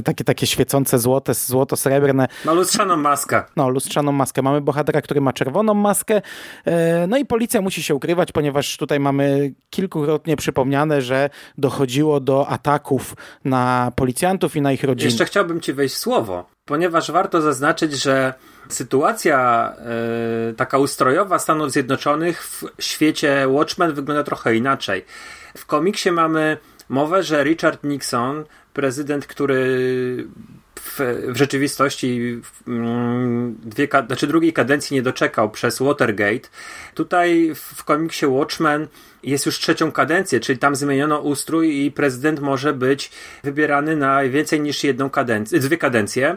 [0.05, 2.29] takie, takie świecące złote, złoto-srebrne.
[2.45, 3.43] No lustrzaną maskę.
[3.57, 4.43] No, lustrzaną maskę.
[4.43, 6.23] Mamy bohatera, który ma czerwoną maskę.
[6.65, 12.49] E, no i policja musi się ukrywać, ponieważ tutaj mamy kilkukrotnie przypomniane, że dochodziło do
[12.49, 15.11] ataków na policjantów i na ich rodziny.
[15.11, 18.35] Jeszcze chciałbym ci wejść w słowo, ponieważ warto zaznaczyć, że
[18.69, 19.73] sytuacja
[20.51, 25.05] e, taka ustrojowa Stanów Zjednoczonych w świecie Watchmen wygląda trochę inaczej.
[25.57, 26.57] W komiksie mamy
[26.89, 29.67] mowę, że Richard Nixon prezydent, który
[30.81, 36.49] w, w rzeczywistości mm, dwie, znaczy drugiej kadencji nie doczekał przez Watergate.
[36.95, 38.89] Tutaj w, w komiksie Watchmen
[39.23, 43.11] jest już trzecią kadencję, czyli tam zmieniono ustrój i prezydent może być
[43.45, 46.37] wybierany na więcej niż jedną kadencję, dwie kadencje.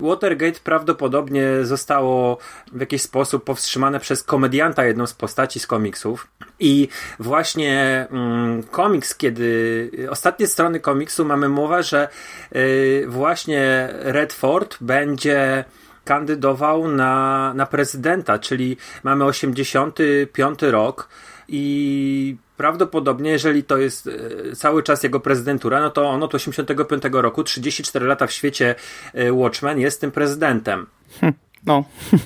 [0.00, 2.38] Watergate prawdopodobnie zostało
[2.72, 6.28] w jakiś sposób powstrzymane przez komedianta, jedną z postaci z komiksów.
[6.60, 12.08] I właśnie mm, komiks, kiedy ostatnie strony komiksu mamy mowę, że
[12.56, 15.64] y, właśnie Redford będzie
[16.04, 21.08] kandydował na, na prezydenta, czyli mamy 85 rok
[21.48, 27.02] i prawdopodobnie, jeżeli to jest e, cały czas jego prezydentura, no to on od 85
[27.12, 28.74] roku, 34 lata w świecie
[29.14, 30.86] e, Watchmen jest tym prezydentem.
[31.20, 31.32] Hm,
[31.66, 31.84] no.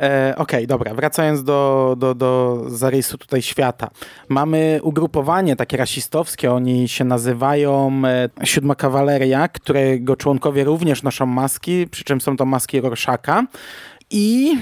[0.00, 3.90] E, Okej, okay, dobra, wracając do, do, do zarysu tutaj świata.
[4.28, 8.02] Mamy ugrupowanie takie rasistowskie, oni się nazywają
[8.44, 13.46] Siódma Kawaleria, którego członkowie również noszą maski, przy czym są to maski Rorschaka
[14.10, 14.58] i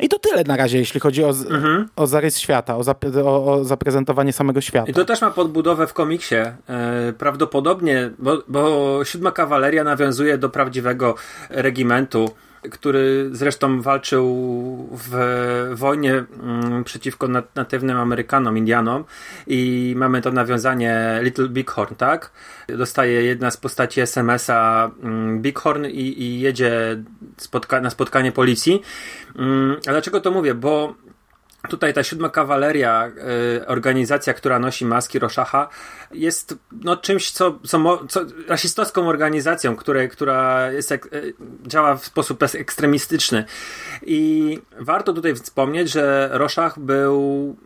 [0.00, 1.88] i to tyle na razie, jeśli chodzi o, mhm.
[1.96, 2.82] o zarys świata, o,
[3.24, 4.90] o, o, zaprezentowanie samego świata.
[4.90, 6.34] I to też ma podbudowę w komiksie.
[6.34, 11.14] E, prawdopodobnie, bo, bo siódma kawaleria nawiązuje do prawdziwego
[11.50, 12.30] regimentu
[12.70, 14.26] który zresztą walczył
[14.92, 15.14] w
[15.74, 19.04] wojnie mm, przeciwko natywnym Amerykanom, Indianom
[19.46, 22.30] i mamy to nawiązanie Little Bighorn, tak?
[22.68, 27.02] Dostaje jedna z postaci SMS-a mm, Bighorn i, i jedzie
[27.36, 28.82] spotka na spotkanie policji.
[29.38, 30.54] Mm, a dlaczego to mówię?
[30.54, 30.94] Bo
[31.68, 33.12] Tutaj ta siódma kawaleria,
[33.60, 35.68] y, organizacja, która nosi maski Roszacha,
[36.12, 40.98] jest no, czymś, co, co, co rasistowską organizacją, które, która jest, y,
[41.66, 43.44] działa w sposób ekstremistyczny.
[44.02, 47.56] I warto tutaj wspomnieć, że Roszach był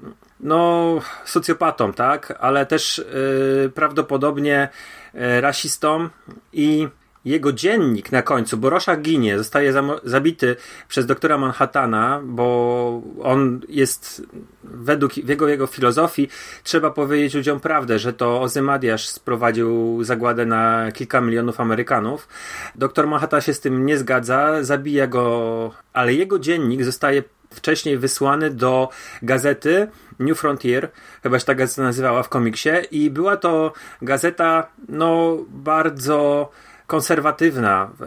[0.40, 4.68] no, socjopatą, tak, ale też y, prawdopodobnie
[5.14, 6.08] y, rasistą
[6.52, 6.88] i
[7.28, 9.72] jego dziennik na końcu, bo Rorschach ginie, zostaje
[10.04, 10.56] zabity
[10.88, 14.22] przez doktora Manhattana, bo on jest
[14.64, 16.28] według jego, jego filozofii,
[16.62, 22.28] trzeba powiedzieć ludziom prawdę, że to Ozymadiasz sprowadził zagładę na kilka milionów Amerykanów.
[22.74, 28.50] Doktor Manhattan się z tym nie zgadza, zabija go, ale jego dziennik zostaje wcześniej wysłany
[28.50, 28.88] do
[29.22, 29.88] gazety
[30.18, 30.88] New Frontier,
[31.22, 36.50] chyba się ta gazeta nazywała w komiksie i była to gazeta no bardzo
[36.88, 38.06] konserwatywna e,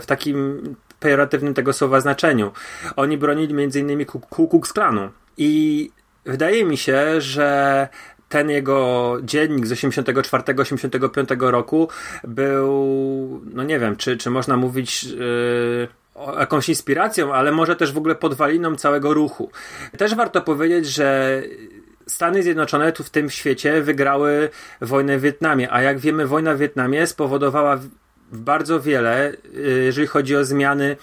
[0.00, 0.62] w takim
[1.00, 2.52] pejoratywnym tego słowa znaczeniu.
[2.96, 4.06] Oni bronili m.in.
[4.06, 5.90] Ku Klux Klanu i
[6.24, 7.88] wydaje mi się, że
[8.28, 11.88] ten jego dziennik z 84-85 roku
[12.24, 12.70] był,
[13.54, 15.88] no nie wiem, czy, czy można mówić yy,
[16.38, 19.50] jakąś inspiracją, ale może też w ogóle podwaliną całego ruchu.
[19.96, 21.42] Też warto powiedzieć, że
[22.08, 26.58] Stany Zjednoczone tu w tym świecie wygrały wojnę w Wietnamie, a jak wiemy, wojna w
[26.58, 27.80] Wietnamie spowodowała
[28.32, 30.96] bardzo wiele, y, jeżeli chodzi o zmiany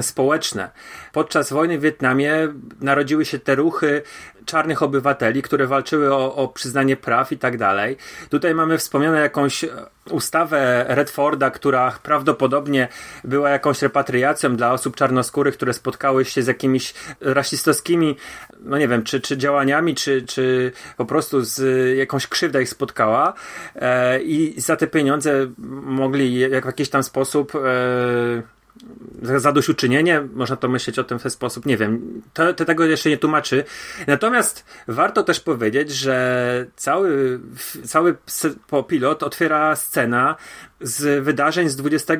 [0.00, 0.70] społeczne.
[1.12, 2.48] Podczas wojny w Wietnamie
[2.80, 4.02] narodziły się te ruchy
[4.46, 7.96] czarnych obywateli, które walczyły o, o przyznanie praw i tak dalej.
[8.30, 9.64] Tutaj mamy wspomniane jakąś
[10.10, 12.88] ustawę Redforda, która prawdopodobnie
[13.24, 18.16] była jakąś repatriacją dla osób czarnoskórych, które spotkały się z jakimiś rasistowskimi,
[18.60, 21.58] no nie wiem, czy, czy działaniami, czy, czy po prostu z
[21.98, 23.34] jakąś krzywdą ich spotkała
[23.74, 25.46] e, i za te pieniądze
[25.82, 28.55] mogli jak w jakiś tam sposób e,
[29.22, 33.08] zadośćuczynienie, można to myśleć o tym w ten sposób, nie wiem, to, to, tego jeszcze
[33.08, 33.64] nie tłumaczy.
[34.06, 37.40] Natomiast warto też powiedzieć, że cały,
[37.84, 38.16] cały
[38.88, 40.36] pilot otwiera scena
[40.80, 42.14] z wydarzeń z 20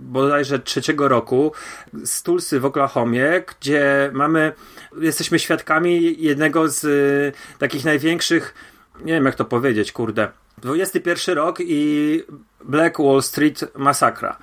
[0.00, 1.52] bodajże trzeciego roku
[2.04, 4.52] z Tulsy w Oklahomie, gdzie mamy,
[5.00, 8.54] jesteśmy świadkami jednego z y, takich największych,
[9.04, 12.22] nie wiem jak to powiedzieć, kurde, 21 rok i
[12.64, 14.38] Black Wall Street masakra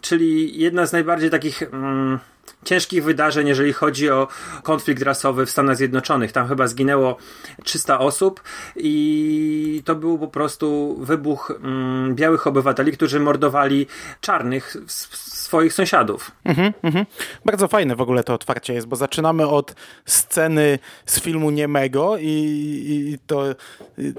[0.00, 2.18] czyli jedna z najbardziej takich mm,
[2.64, 4.28] ciężkich wydarzeń, jeżeli chodzi o
[4.62, 6.32] konflikt rasowy w Stanach Zjednoczonych.
[6.32, 7.16] Tam chyba zginęło
[7.64, 8.40] 300 osób
[8.76, 13.86] i to był po prostu wybuch mm, białych obywateli, którzy mordowali
[14.20, 14.76] czarnych
[15.46, 16.30] swoich sąsiadów.
[16.44, 17.06] Mhm, mhm.
[17.44, 22.32] Bardzo fajne w ogóle to otwarcie jest, bo zaczynamy od sceny z filmu Niemego i,
[22.88, 23.44] i, to,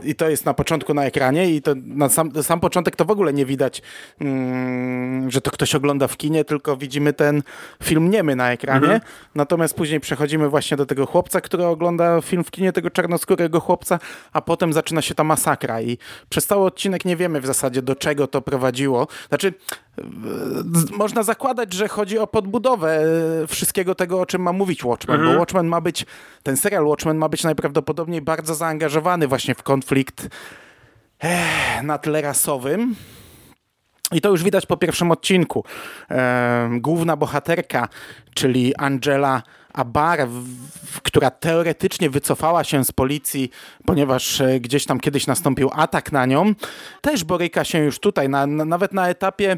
[0.03, 3.11] i to jest na początku na ekranie i to na sam, sam początek to w
[3.11, 3.81] ogóle nie widać,
[4.21, 7.43] mm, że to ktoś ogląda w kinie, tylko widzimy ten
[7.83, 8.93] film niemy na ekranie.
[8.93, 9.01] Mhm.
[9.35, 13.99] Natomiast później przechodzimy właśnie do tego chłopca, który ogląda film w kinie, tego czarnoskórego chłopca,
[14.33, 15.97] a potem zaczyna się ta masakra i
[16.29, 19.07] przez cały odcinek nie wiemy w zasadzie do czego to prowadziło.
[19.29, 19.53] Znaczy,
[20.97, 23.03] można zakładać, że chodzi o podbudowę
[23.43, 25.35] e, wszystkiego tego, o czym ma mówić Watchmen, mhm.
[25.35, 26.05] bo Watchmen ma być,
[26.43, 30.27] ten serial Watchmen ma być najprawdopodobniej bardzo zaangażowany właśnie w konflikt
[31.19, 32.95] eh, na tle rasowym.
[34.11, 35.63] I to już widać po pierwszym odcinku.
[36.11, 37.87] E, główna bohaterka,
[38.33, 39.43] czyli Angela
[39.73, 40.27] Abar,
[41.03, 43.49] która teoretycznie wycofała się z policji,
[43.85, 46.53] ponieważ e, gdzieś tam kiedyś nastąpił atak na nią,
[47.01, 49.57] też boryka się już tutaj, na, na, nawet na etapie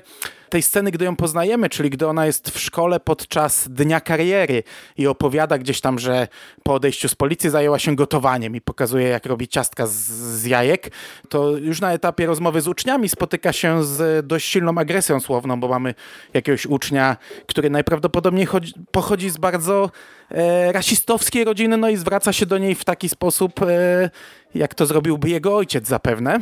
[0.49, 4.63] tej sceny, gdy ją poznajemy, czyli gdy ona jest w szkole podczas dnia kariery
[4.97, 6.27] i opowiada gdzieś tam, że
[6.63, 10.91] po odejściu z policji zajęła się gotowaniem i pokazuje, jak robi ciastka z, z jajek,
[11.29, 15.67] to już na etapie rozmowy z uczniami spotyka się z dość silną agresją słowną, bo
[15.67, 15.93] mamy
[16.33, 19.91] jakiegoś ucznia, który najprawdopodobniej chodzi, pochodzi z bardzo
[20.31, 24.09] e, rasistowskiej rodziny, no i zwraca się do niej w taki sposób, e,
[24.55, 26.39] jak to zrobiłby jego ojciec zapewne.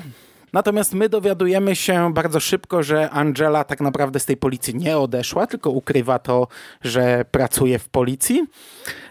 [0.57, 5.47] Natomiast my dowiadujemy się bardzo szybko, że Angela tak naprawdę z tej policji nie odeszła,
[5.47, 6.47] tylko ukrywa to,
[6.81, 8.45] że pracuje w policji.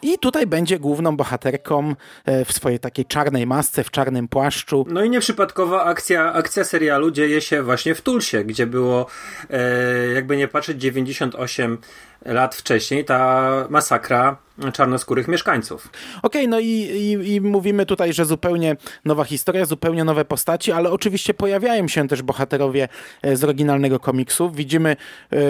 [0.02, 4.86] I tutaj będzie główną bohaterką e, w swojej takiej czarnej masce, w czarnym płaszczu.
[4.88, 9.06] No i nieprzypadkowa akcja, akcja serialu dzieje się właśnie w Tulsie, gdzie było,
[9.50, 11.78] e, jakby nie patrzeć, 98
[12.26, 14.36] lat wcześniej ta masakra
[14.72, 15.88] czarnoskórych mieszkańców.
[16.22, 20.72] Okej, okay, no i, i, i, mówimy tutaj, że zupełnie nowa historia, zupełnie nowe postaci,
[20.72, 22.88] ale oczywiście pojawiają się też bohaterowie
[23.22, 24.50] e, z oryginalnego komiksu.
[24.50, 24.96] Widzimy e,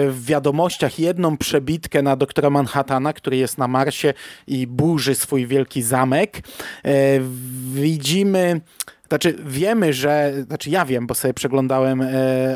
[0.09, 4.13] w wiadomościach jedną przebitkę na doktora Manhattana, który jest na Marsie
[4.47, 6.37] i burzy swój wielki zamek.
[6.37, 6.41] E,
[7.73, 8.61] widzimy
[9.07, 12.07] znaczy, wiemy, że, znaczy ja wiem, bo sobie przeglądałem e,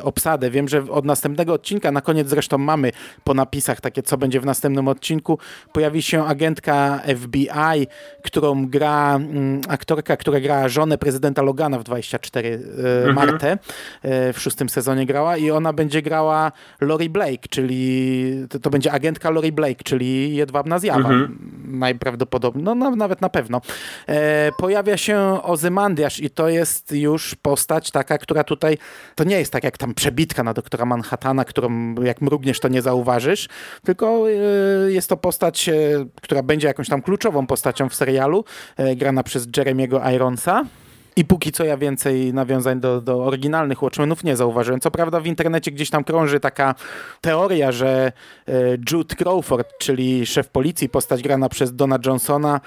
[0.03, 2.91] obsadę, wiem, że od następnego odcinka, na koniec zresztą mamy
[3.23, 5.37] po napisach takie, co będzie w następnym odcinku,
[5.73, 7.87] pojawi się agentka FBI,
[8.23, 13.15] którą gra m, mm, aktorka, która gra żonę prezydenta Logana w 24, e, mhm.
[13.15, 13.57] Martę,
[14.01, 18.91] e, w szóstym sezonie grała i ona będzie grała Lori Blake, czyli to, to będzie
[18.91, 20.99] agentka Lori Blake, czyli jedwabna zjawa.
[20.99, 21.37] Mhm.
[21.71, 23.61] Najprawdopodobniej, no, nawet na pewno.
[24.07, 28.77] E, pojawia się Ozymandiasz i to to jest już postać taka, która tutaj,
[29.15, 32.81] to nie jest tak jak tam przebitka na doktora Manhattana, którą jak mrugniesz to nie
[32.81, 33.49] zauważysz,
[33.83, 35.73] tylko e, jest to postać, e,
[36.21, 38.45] która będzie jakąś tam kluczową postacią w serialu,
[38.77, 40.65] e, grana przez Jeremiego Ironsa.
[41.15, 44.79] I póki co ja więcej nawiązań do, do oryginalnych Watchmenów nie zauważyłem.
[44.79, 46.75] Co prawda w internecie gdzieś tam krąży taka
[47.21, 48.11] teoria, że
[48.47, 48.53] e,
[48.91, 52.61] Jude Crawford, czyli szef policji, postać grana przez Dona Johnsona,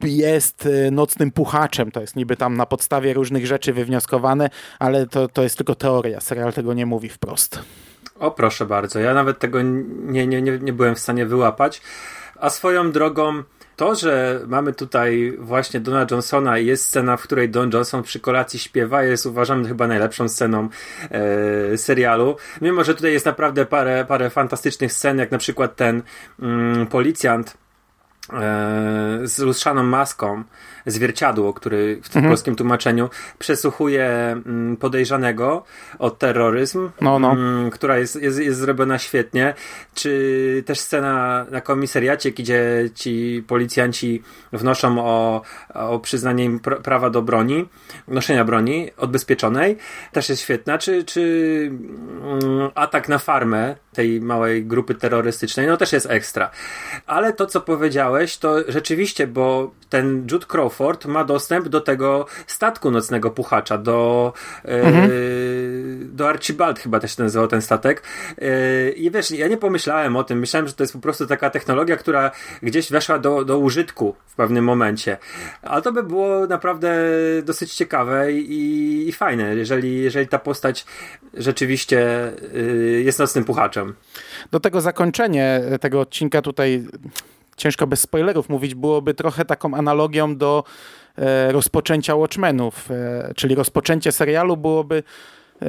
[0.00, 1.90] jest e, nocnym puchaczem.
[1.90, 6.20] To jest niby tam na podstawie różnych rzeczy wywnioskowane, ale to, to jest tylko teoria.
[6.20, 7.58] Serial tego nie mówi wprost.
[8.18, 11.82] O proszę bardzo, ja nawet tego nie, nie, nie, nie byłem w stanie wyłapać.
[12.36, 13.42] A swoją drogą
[13.80, 18.20] to, że mamy tutaj właśnie Dona Johnsona i jest scena, w której Don Johnson przy
[18.20, 20.68] kolacji śpiewa, jest uważam chyba najlepszą sceną
[21.10, 22.36] e, serialu.
[22.60, 26.02] Mimo, że tutaj jest naprawdę parę, parę fantastycznych scen, jak na przykład ten
[26.42, 27.56] mm, policjant
[28.32, 30.44] e, z lustrzaną maską,
[30.86, 32.30] zwierciadło, który w tym mhm.
[32.30, 35.64] polskim tłumaczeniu przesłuchuje mm, podejrzanego
[35.98, 37.32] o terroryzm, no, no.
[37.32, 39.54] Mm, która jest, jest, jest zrobiona świetnie.
[39.94, 45.42] Czy też scena na komisariacie, gdzie ci policjanci wnoszą o,
[45.74, 47.68] o przyznanie im prawa do broni,
[48.08, 49.76] noszenia broni odbezpieczonej,
[50.12, 50.78] też jest świetna.
[50.78, 51.22] Czy, czy
[52.22, 56.50] mm, atak na farmę tej małej grupy terrorystycznej, no też jest ekstra.
[57.06, 62.90] Ale to, co powiedziałeś, to rzeczywiście, bo ten Jude Crawford ma dostęp do tego statku
[62.90, 64.32] nocnego puchacza, do,
[64.64, 65.10] e, mhm.
[66.16, 68.02] do Archibald chyba też się nazywał ten statek.
[68.38, 70.38] E, I wiesz, ja nie pomyślałem o tym.
[70.38, 72.30] Myślałem, że to jest po prostu taka technologia, która
[72.62, 75.16] gdzieś weszła do, do użytku w pewnym momencie.
[75.62, 76.94] Ale to by było naprawdę
[77.42, 80.86] dosyć ciekawe i, i fajne, jeżeli, jeżeli ta postać
[81.34, 83.94] rzeczywiście y, jest nocnym puchaczem.
[84.50, 86.84] Do tego zakończenie tego odcinka tutaj
[87.60, 90.64] ciężko bez spoilerów mówić, byłoby trochę taką analogią do
[91.16, 95.02] e, rozpoczęcia Watchmenów, e, czyli rozpoczęcie serialu byłoby
[95.62, 95.66] e,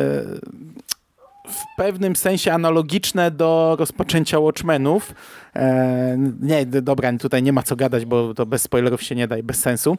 [1.48, 5.14] w pewnym sensie analogiczne do rozpoczęcia Watchmenów.
[5.56, 9.38] E, nie, dobra, tutaj nie ma co gadać, bo to bez spoilerów się nie da
[9.38, 9.98] i bez sensu.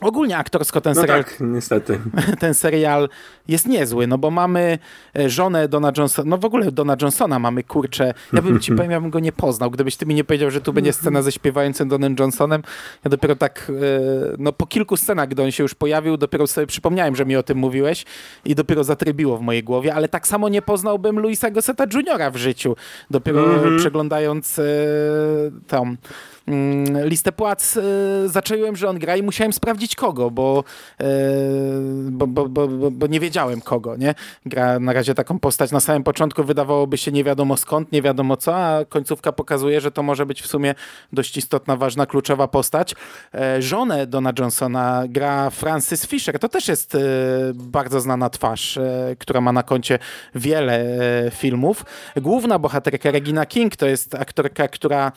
[0.00, 2.00] Ogólnie aktorsko ten no serial, tak, niestety.
[2.40, 3.08] ten serial
[3.48, 4.78] jest niezły, no bo mamy
[5.18, 8.90] e, żonę Dona Johnsona, no w ogóle Dona Johnsona mamy, kurczę, ja bym ci powiem,
[8.90, 11.32] ja bym go nie poznał, gdybyś ty mi nie powiedział, że tu będzie scena ze
[11.32, 12.62] śpiewającym Donem Johnsonem,
[13.04, 16.66] ja dopiero tak, e, no po kilku scenach, gdy on się już pojawił, dopiero sobie
[16.66, 18.04] przypomniałem, że mi o tym mówiłeś
[18.44, 22.36] i dopiero zatrybiło w mojej głowie, ale tak samo nie poznałbym Luisa Gosseta Juniora w
[22.36, 22.76] życiu,
[23.10, 23.78] dopiero Mhm.
[23.78, 24.62] przeglądając e,
[25.66, 25.96] tą mm,
[27.04, 27.82] listę płac, e,
[28.28, 30.64] zacząłem, że on gra i musiałem sprawdzić kogo, bo,
[31.00, 31.04] e,
[32.10, 34.14] bo, bo, bo, bo, bo nie wiedziałem kogo, nie?
[34.46, 38.36] Gra na razie taką postać na samym początku wydawałoby się nie wiadomo skąd, nie wiadomo
[38.36, 40.74] co, a końcówka pokazuje, że to może być w sumie
[41.12, 42.94] dość istotna, ważna, kluczowa postać.
[43.34, 46.96] E, żonę Dona Johnsona gra Francis Fisher, to też jest
[47.54, 48.78] bardzo znana twarz,
[49.18, 49.98] która ma na koncie
[50.34, 50.84] wiele
[51.34, 51.84] filmów.
[52.16, 55.12] Główna bohaterka Regina King to jest aktorka, która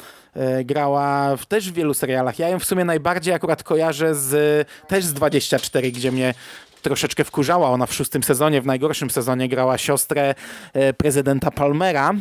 [0.64, 2.40] grała w też w wielu serialach.
[2.40, 6.34] Ja ją w sumie najbardziej akurat kojarzę z też z 24, gdzie mnie
[6.82, 7.70] troszeczkę wkurzała.
[7.70, 10.36] Ona w szóstym sezonie, w najgorszym sezonie grała siostrę
[10.74, 12.14] e, prezydenta Palmera.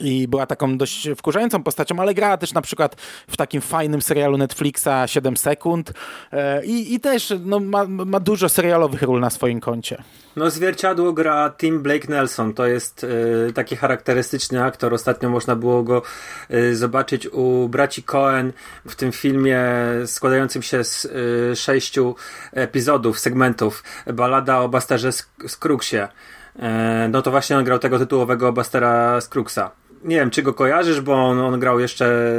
[0.00, 2.96] I była taką dość wkurzającą postacią, ale grała też na przykład
[3.28, 5.92] w takim fajnym serialu Netflixa 7 sekund
[6.32, 10.02] e, i, i też no, ma, ma dużo serialowych ról na swoim koncie.
[10.36, 12.54] No zwierciadło gra Tim Blake Nelson.
[12.54, 14.94] To jest y, taki charakterystyczny aktor.
[14.94, 16.02] Ostatnio można było go
[16.50, 18.52] y, zobaczyć u braci Cohen
[18.86, 19.60] w tym filmie
[20.06, 22.14] składającym się z y, sześciu
[22.52, 23.82] epizodów, segmentów.
[24.06, 25.10] Balada o Basterze
[25.48, 25.96] Scroogsie.
[25.96, 29.70] Y, no to właśnie on grał tego tytułowego Bastera Scroogsa.
[30.04, 32.32] Nie wiem, czy go kojarzysz, bo on, on grał jeszcze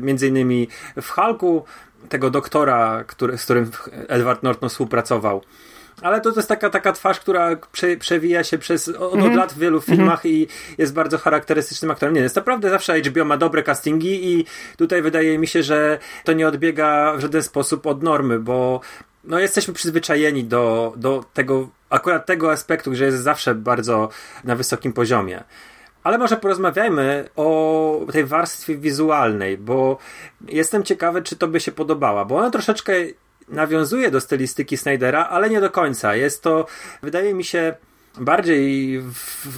[0.00, 0.68] między innymi
[1.02, 1.64] w Hulku,
[2.08, 3.70] tego doktora, który, z którym
[4.08, 5.42] Edward Norton współpracował.
[6.02, 9.32] Ale to, to jest taka, taka twarz, która prze, przewija się przez od, Mhm.
[9.32, 10.46] od lat w wielu filmach i
[10.78, 12.14] jest bardzo charakterystycznym aktorem.
[12.14, 14.44] Nie, jest naprawdę zawsze HBO ma dobre castingi i
[14.76, 18.80] tutaj wydaje mi się, że to nie odbiega w żaden sposób od normy, bo
[19.24, 24.08] no jesteśmy przyzwyczajeni do, do tego, akurat tego aspektu, że jest zawsze bardzo
[24.44, 25.44] na wysokim poziomie.
[26.02, 29.98] Ale może porozmawiajmy o tej warstwie wizualnej, bo
[30.48, 32.92] jestem ciekawy, czy to by się podobała, bo ona troszeczkę
[33.48, 36.14] nawiązuje do stylistyki Snydera, ale nie do końca.
[36.14, 36.66] Jest to,
[37.02, 37.74] wydaje mi się,
[38.20, 39.02] bardziej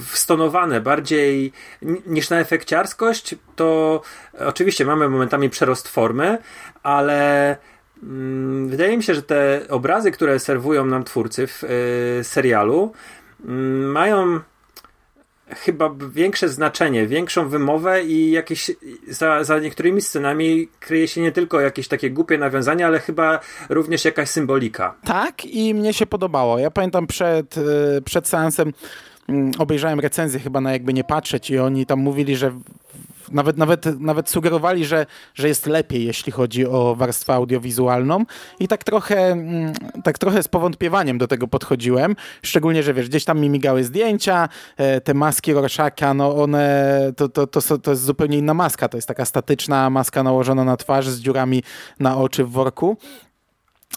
[0.05, 1.51] wstonowane, bardziej
[1.81, 4.01] ni- niż na efekciarskość, to
[4.39, 6.37] oczywiście mamy momentami przerost formy,
[6.83, 7.57] ale
[8.03, 12.93] mm, wydaje mi się, że te obrazy, które serwują nam twórcy w y, serialu,
[13.45, 14.39] mm, mają
[15.55, 18.71] chyba większe znaczenie, większą wymowę i jakieś
[19.07, 24.05] za, za niektórymi scenami kryje się nie tylko jakieś takie głupie nawiązania, ale chyba również
[24.05, 24.95] jakaś symbolika.
[25.03, 26.59] Tak i mnie się podobało.
[26.59, 28.73] Ja pamiętam przed, y, przed seansem
[29.29, 32.51] mm, obejrzałem recenzję chyba na jakby nie patrzeć i oni tam mówili, że
[33.33, 38.25] nawet, nawet, nawet sugerowali, że, że jest lepiej, jeśli chodzi o warstwę audiowizualną
[38.59, 43.25] i tak trochę, mm, tak trochę z powątpiewaniem do tego podchodziłem, szczególnie, że wiesz, gdzieś
[43.25, 48.03] tam mi migały zdjęcia, e, te maski Rorschaka, no one, to, to, to, to jest
[48.03, 51.63] zupełnie inna maska, to jest taka statyczna maska nałożona na twarz z dziurami
[51.99, 52.97] na oczy w worku.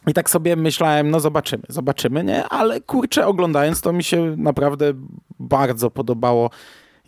[0.06, 2.48] I tak sobie myślałem, no zobaczymy, zobaczymy, nie?
[2.48, 4.92] Ale kurczę, oglądając to mi się naprawdę
[5.38, 6.50] bardzo podobało,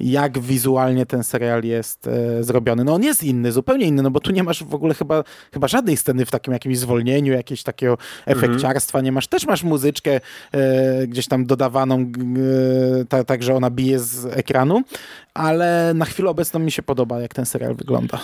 [0.00, 2.84] jak wizualnie ten serial jest e, zrobiony.
[2.84, 5.68] No on jest inny, zupełnie inny, no bo tu nie masz w ogóle chyba, chyba
[5.68, 9.26] żadnej sceny w takim jakimś zwolnieniu, jakiegoś takiego efekciarstwa nie masz.
[9.26, 10.20] Też masz muzyczkę
[10.52, 14.82] e, gdzieś tam dodawaną, e, ta, tak, że ona bije z ekranu,
[15.34, 18.18] ale na chwilę obecną mi się podoba, jak ten serial wygląda.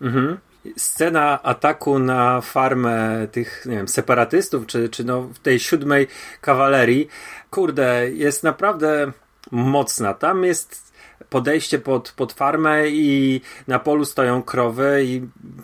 [0.00, 0.38] Mhm.
[0.76, 6.06] Scena ataku na farmę tych, nie wiem, separatystów, czy, czy no w tej siódmej
[6.40, 7.08] kawalerii,
[7.50, 9.12] kurde, jest naprawdę
[9.50, 10.14] mocna.
[10.14, 10.85] Tam jest
[11.40, 15.22] podejście pod, pod farmę i na polu stoją krowy i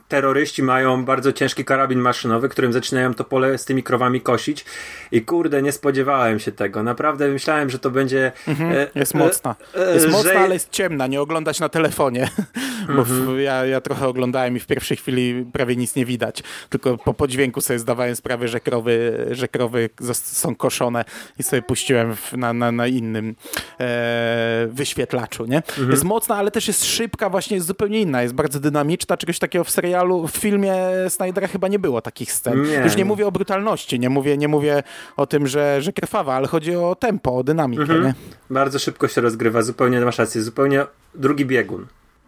[0.09, 4.65] terroryści mają bardzo ciężki karabin maszynowy, którym zaczynają to pole z tymi krowami kosić
[5.13, 6.83] i kurde, nie spodziewałem się tego.
[6.83, 8.33] Naprawdę myślałem, że to będzie...
[8.49, 9.55] e, Jest e, mocna.
[9.75, 12.29] e, Jest że- mocna, ale jest ciemna, nie oglądać na telefonie.
[12.97, 16.43] Bo w, ja, ja trochę oglądałem i w pierwszej chwili prawie nic nie widać.
[16.69, 21.05] Tylko po podźwięku sobie zdawałem sprawę, że krowy, że krowy są koszone
[21.39, 23.35] i sobie puściłem w, na, na, na innym
[23.81, 25.47] e, wyświetlaczu.
[25.47, 25.62] Nie?
[25.91, 28.23] Jest mocna, ale też jest szybka, właśnie jest zupełnie inna.
[28.23, 29.17] Jest bardzo dynamiczna.
[29.17, 30.75] Czegoś takiego w serialu, w filmie
[31.09, 32.63] Snydera chyba nie było takich scen.
[32.63, 32.77] Nie.
[32.77, 34.83] Już nie mówię o brutalności, nie mówię, nie mówię
[35.17, 38.01] o tym, że, że krwawa, ale chodzi o tempo, o dynamikę.
[38.01, 38.15] Nie?
[38.51, 41.87] Bardzo szybko się rozgrywa, zupełnie masz rację, zupełnie drugi biegun.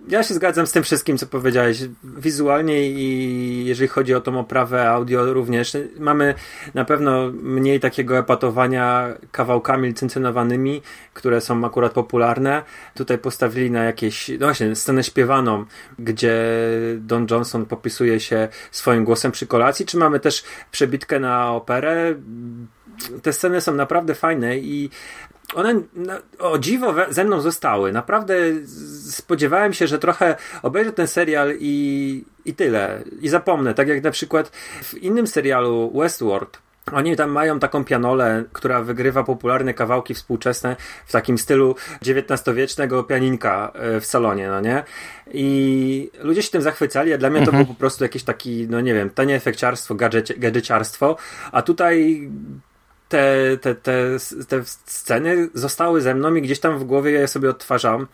[0.08, 1.78] Ja się zgadzam z tym wszystkim, co powiedziałeś.
[2.04, 6.34] Wizualnie i jeżeli chodzi o tą oprawę audio również, mamy
[6.74, 10.82] na pewno mniej takiego epatowania kawałkami licencjonowanymi,
[11.14, 12.62] które są akurat popularne.
[12.94, 15.64] Tutaj postawili na jakieś, no właśnie, scenę śpiewaną,
[15.98, 16.44] gdzie
[16.98, 22.14] Don Johnson popisuje się swoim głosem przy kolacji, czy mamy też przebitkę na operę.
[23.22, 24.90] Te sceny są naprawdę fajne i
[25.54, 27.92] one no, o dziwo ze mną zostały.
[27.92, 28.34] Naprawdę
[29.10, 33.02] spodziewałem się, że trochę obejrzę ten serial i, i tyle.
[33.20, 33.74] I zapomnę.
[33.74, 34.50] Tak jak na przykład
[34.82, 36.64] w innym serialu Westworld.
[36.92, 40.76] Oni tam mają taką pianolę, która wygrywa popularne kawałki współczesne
[41.06, 44.84] w takim stylu XIX-wiecznego pianinka e, w salonie, no nie?
[45.32, 47.64] I ludzie się tym zachwycali, a dla mnie to mhm.
[47.64, 49.94] było po prostu jakieś taki, no nie wiem, tanie efekciarstwo,
[50.36, 51.16] gadżeciarstwo,
[51.52, 52.28] a tutaj
[53.14, 57.28] te, te, te, te sceny zostały ze mną i gdzieś tam w głowie ja je
[57.28, 58.06] sobie odtwarzam.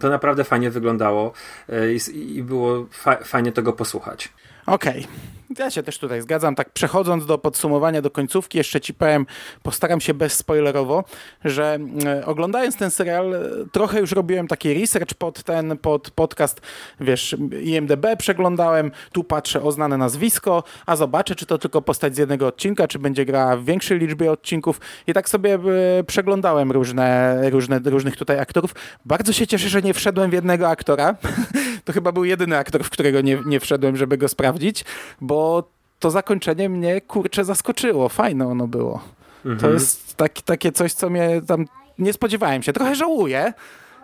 [0.00, 1.32] To naprawdę fajnie wyglądało
[1.68, 4.32] e, i, i było fa fajnie tego posłuchać.
[4.66, 5.00] Okej.
[5.00, 5.34] Okay.
[5.58, 6.54] Ja się też tutaj zgadzam.
[6.54, 9.26] Tak przechodząc do podsumowania, do końcówki, jeszcze ci powiem,
[9.62, 11.04] postaram się bezspoilerowo,
[11.44, 13.40] że e, oglądając ten serial, e,
[13.72, 16.60] trochę już robiłem taki research pod ten, pod podcast,
[17.00, 22.18] wiesz, IMDB przeglądałem, tu patrzę o znane nazwisko, a zobaczę, czy to tylko postać z
[22.18, 25.54] jednego odcinka, czy będzie grała w większej liczbie odcinków i tak sobie
[25.98, 28.74] e, przeglądałem różne, różne, różnych tutaj aktorów.
[29.04, 31.14] Bardzo się cieszę, że nie wszedłem w jednego aktora.
[31.84, 34.84] to chyba był jedyny aktor, w którego nie, nie wszedłem, żeby go sprawdzić,
[35.20, 35.68] bo
[35.98, 38.08] to zakończenie mnie kurczę zaskoczyło.
[38.08, 39.00] Fajne ono było.
[39.44, 39.58] Mhm.
[39.60, 41.64] To jest tak, takie coś, co mnie tam
[41.98, 42.72] nie spodziewałem się.
[42.72, 43.52] Trochę żałuję,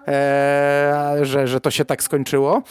[0.09, 2.63] e, że, że to się tak skończyło.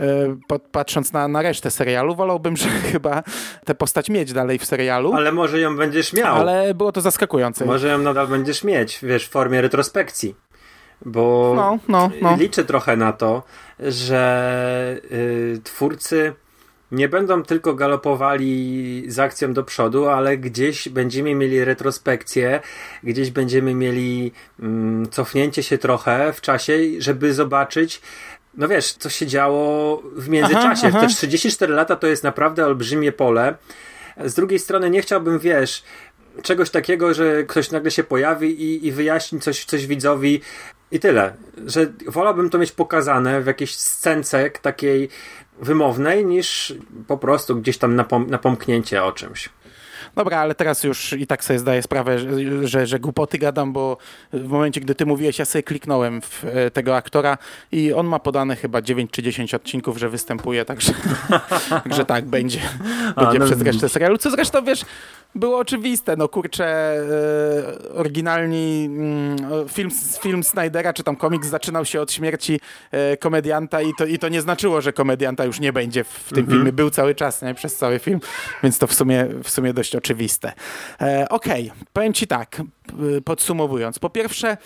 [0.00, 0.36] E,
[0.72, 3.22] patrząc na, na resztę serialu, wolałbym, że chyba
[3.64, 5.14] tę postać mieć dalej w serialu.
[5.14, 6.36] Ale może ją będziesz miał.
[6.36, 7.64] Ale było to zaskakujące.
[7.64, 10.34] Może ją nadal będziesz mieć, wiesz, w formie retrospekcji.
[11.04, 12.36] Bo no, no, no.
[12.36, 13.42] liczę trochę na to,
[13.80, 16.32] że y, twórcy
[16.92, 22.60] nie będą tylko galopowali z akcją do przodu, ale gdzieś będziemy mieli retrospekcję,
[23.02, 28.00] gdzieś będziemy mieli mm, cofnięcie się trochę w czasie, żeby zobaczyć,
[28.54, 30.86] no wiesz, co się działo w międzyczasie.
[30.86, 31.00] Aha, aha.
[31.00, 33.54] Te 34 lata to jest naprawdę olbrzymie pole.
[34.24, 35.82] Z drugiej strony nie chciałbym, wiesz,
[36.42, 40.40] czegoś takiego, że ktoś nagle się pojawi i, i wyjaśni coś, coś widzowi
[40.92, 41.32] i tyle.
[41.66, 45.08] Że wolałbym to mieć pokazane w jakiejś scence takiej
[45.60, 46.74] wymownej, niż
[47.06, 49.50] po prostu gdzieś tam napom napomknięcie o czymś.
[50.16, 52.28] Dobra, ale teraz już i tak sobie zdaję sprawę, że,
[52.68, 53.96] że, że głupoty gadam, bo
[54.32, 57.38] w momencie, gdy ty mówiłeś, ja sobie kliknąłem w e, tego aktora
[57.72, 60.92] i on ma podane chyba 9 czy 10 odcinków, że występuje, także,
[61.84, 62.60] także tak, będzie,
[63.16, 64.18] będzie A, no, przez resztę serialu.
[64.18, 64.84] Co zresztą, wiesz,
[65.34, 72.00] było oczywiste, no kurczę, e, oryginalni mm, film, film Snydera, czy tam komiks zaczynał się
[72.00, 72.60] od śmierci
[72.90, 76.38] e, komedianta i to, i to nie znaczyło, że komedianta już nie będzie w tym
[76.38, 76.56] mhm.
[76.56, 76.72] filmie.
[76.72, 77.54] Był cały czas, nie?
[77.54, 78.20] Przez cały film,
[78.62, 80.52] więc to w sumie, w sumie dość oczywiste.
[81.00, 81.84] E, Okej, okay.
[81.92, 82.62] powiem ci tak,
[83.24, 83.98] podsumowując.
[83.98, 84.56] Po pierwsze,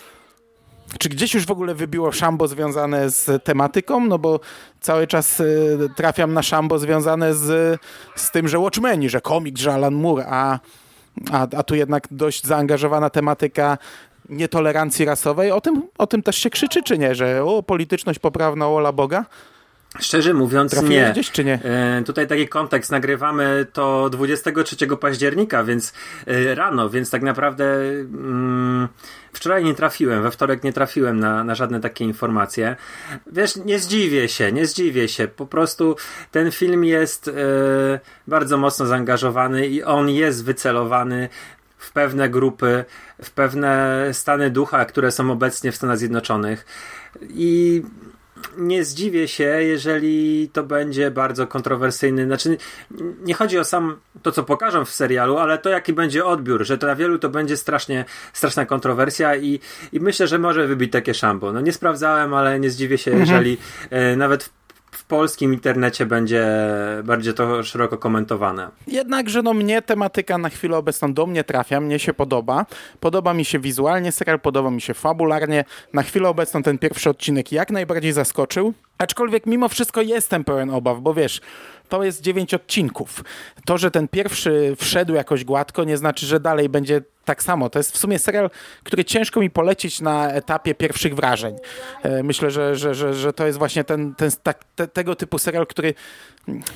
[0.99, 4.05] czy gdzieś już w ogóle wybiło szambo związane z tematyką?
[4.05, 4.39] No bo
[4.81, 7.79] cały czas y, trafiam na szambo związane z,
[8.15, 10.59] z tym, że Watchmeni, że komiks, że Alan Moore, a,
[11.31, 13.77] a, a tu jednak dość zaangażowana tematyka
[14.29, 15.51] nietolerancji rasowej.
[15.51, 17.15] O tym, o tym też się krzyczy, czy nie?
[17.15, 19.25] Że o, polityczność poprawna, ola Boga?
[19.99, 21.11] Szczerze mówiąc, Trafiłeś nie.
[21.11, 21.59] Gdzieś, czy nie?
[21.63, 22.91] E, tutaj taki kontekst.
[22.91, 25.93] Nagrywamy to 23 października, więc
[26.27, 28.87] e, rano, więc tak naprawdę mm,
[29.33, 32.75] wczoraj nie trafiłem, we wtorek nie trafiłem na, na żadne takie informacje.
[33.31, 35.27] Wiesz, nie zdziwię się, nie zdziwię się.
[35.27, 35.95] Po prostu
[36.31, 37.31] ten film jest e,
[38.27, 41.29] bardzo mocno zaangażowany i on jest wycelowany
[41.77, 42.85] w pewne grupy,
[43.23, 46.65] w pewne stany ducha, które są obecnie w Stanach Zjednoczonych.
[47.29, 47.81] I
[48.57, 52.25] nie zdziwię się, jeżeli to będzie bardzo kontrowersyjny.
[52.25, 52.57] Znaczy,
[53.23, 56.77] nie chodzi o sam to, co pokażą w serialu, ale to, jaki będzie odbiór, że
[56.77, 59.59] dla wielu to będzie strasznie, straszna kontrowersja i,
[59.91, 61.53] i myślę, że może wybić takie szambo.
[61.53, 63.29] No nie sprawdzałem, ale nie zdziwię się, mhm.
[63.29, 63.57] jeżeli
[63.89, 64.62] e, nawet w
[65.13, 66.45] polskim internecie będzie
[67.03, 68.69] bardziej to szeroko komentowane.
[68.87, 72.65] Jednakże no mnie tematyka na chwilę obecną do mnie trafia, mnie się podoba.
[72.99, 75.65] Podoba mi się wizualnie serial, podoba mi się fabularnie.
[75.93, 78.73] Na chwilę obecną ten pierwszy odcinek jak najbardziej zaskoczył.
[79.03, 81.41] Aczkolwiek mimo wszystko jestem pełen obaw, bo wiesz,
[81.89, 83.23] to jest dziewięć odcinków.
[83.65, 87.69] To, że ten pierwszy wszedł jakoś gładko, nie znaczy, że dalej będzie tak samo.
[87.69, 88.49] To jest w sumie serial,
[88.83, 91.55] który ciężko mi polecić na etapie pierwszych wrażeń.
[92.03, 95.37] E, myślę, że, że, że, że to jest właśnie ten, ten tak, te, tego typu
[95.37, 95.93] serial, który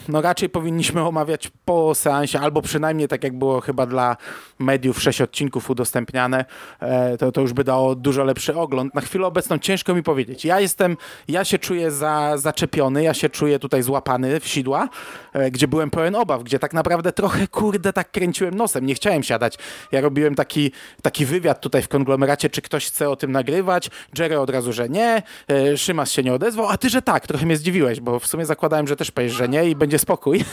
[0.07, 4.17] no raczej powinniśmy omawiać po seansie, albo przynajmniej tak jak było chyba dla
[4.59, 6.45] mediów sześć odcinków udostępniane,
[6.80, 8.95] e, to, to już by dało dużo lepszy ogląd.
[8.95, 10.45] Na chwilę obecną ciężko mi powiedzieć.
[10.45, 10.97] Ja jestem,
[11.28, 14.89] ja się czuję za za, zaczepiony, ja się czuję tutaj złapany w sidła,
[15.34, 19.24] e, gdzie byłem pełen obaw, gdzie tak naprawdę trochę, kurde, tak kręciłem nosem, nie chciałem
[19.24, 19.57] siadać.
[19.91, 23.89] Ja robiłem taki, taki wywiad tutaj w konglomeracie, czy ktoś chce o tym nagrywać,
[24.20, 27.45] Jerry od razu, że nie, e, Szymas się nie odezwał, a ty, że tak, trochę
[27.45, 30.43] mnie zdziwiłeś, bo w sumie zakładałem, że też powiesz, że nie i będzie spokój.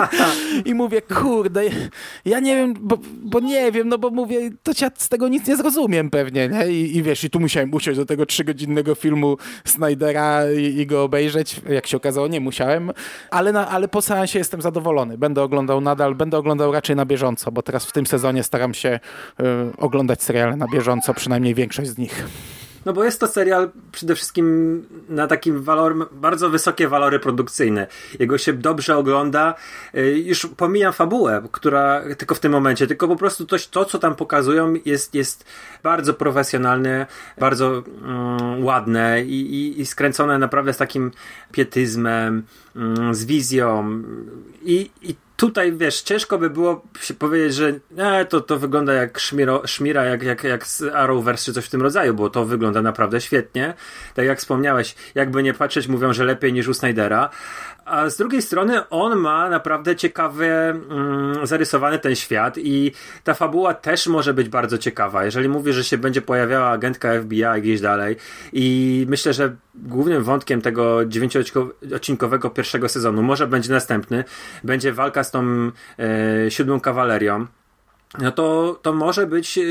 [0.70, 1.62] I mówię, kurde,
[2.24, 5.46] ja nie wiem, bo, bo nie wiem, no bo mówię, to ja z tego nic
[5.46, 6.68] nie zrozumiem pewnie, nie?
[6.68, 11.04] I, i wiesz, i tu musiałem usiąść do tego trzygodzinnego filmu Snydera i, i, go
[11.04, 11.60] obejrzeć.
[11.68, 12.92] Jak się okazało, nie musiałem,
[13.30, 15.18] ale, na, ale po seansie jestem zadowolony.
[15.18, 19.00] Będę oglądał nadal, będę oglądał raczej na bieżąco, bo teraz w tym sezonie staram się
[19.40, 19.44] y,
[19.78, 22.26] oglądać seriale na bieżąco, przynajmniej większość z nich.
[22.86, 27.86] No bo jest to serial przede wszystkim na takim walor, bardzo wysokie walory produkcyjne.
[28.18, 29.54] Jego się dobrze ogląda.
[29.94, 33.98] Y, już pomijam fabułę, która tylko w tym momencie, tylko po prostu to, to co
[33.98, 35.44] tam pokazują jest, jest
[35.82, 37.06] bardzo profesjonalne,
[37.38, 41.10] bardzo um, ładne i, i, i skręcone naprawdę z takim
[41.52, 42.42] pietyzmem,
[43.12, 44.02] z wizją
[44.62, 49.18] i, i tutaj, wiesz, ciężko by było się powiedzieć, że e, to, to wygląda jak
[49.18, 52.82] szmiro, szmira, jak, jak, jak z Arrowverse czy coś w tym rodzaju, bo to wygląda
[52.82, 53.74] naprawdę świetnie.
[54.14, 57.30] Tak jak wspomniałeś, jakby nie patrzeć, mówią, że lepiej niż u Snydera,
[57.84, 62.92] a z drugiej strony on ma naprawdę ciekawy mm, zarysowany ten świat i
[63.24, 65.24] ta fabuła też może być bardzo ciekawa.
[65.24, 68.16] Jeżeli mówi, że się będzie pojawiała agentka FBI gdzieś dalej
[68.52, 74.24] i myślę, że głównym wątkiem tego dziewięcioodcinkowego pierwszego sezonu może będzie następny,
[74.64, 77.46] będzie walka z tą e, siódmą kawalerią,
[78.18, 79.62] no to, to może być e,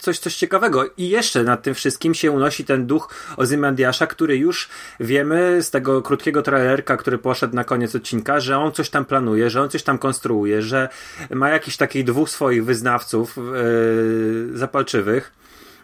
[0.00, 0.84] coś, coś ciekawego.
[0.96, 4.68] I jeszcze nad tym wszystkim się unosi ten duch Ozymandiasza, który już
[5.00, 9.50] wiemy z tego krótkiego trailerka, który poszedł na koniec odcinka, że on coś tam planuje,
[9.50, 10.88] że on coś tam konstruuje, że
[11.30, 15.32] ma jakichś takich dwóch swoich wyznawców yy, zapalczywych.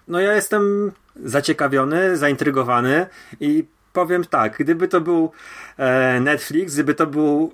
[0.08, 0.92] No ja jestem
[1.24, 3.06] zaciekawiony, zaintrygowany
[3.40, 5.30] i powiem tak, gdyby to był
[5.76, 7.52] e, Netflix, gdyby to był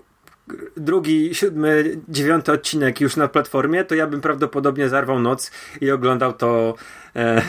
[0.77, 5.51] drugi, siódmy, dziewiąty odcinek już na platformie, to ja bym prawdopodobnie zarwał noc
[5.81, 6.75] i oglądał to
[7.17, 7.43] e,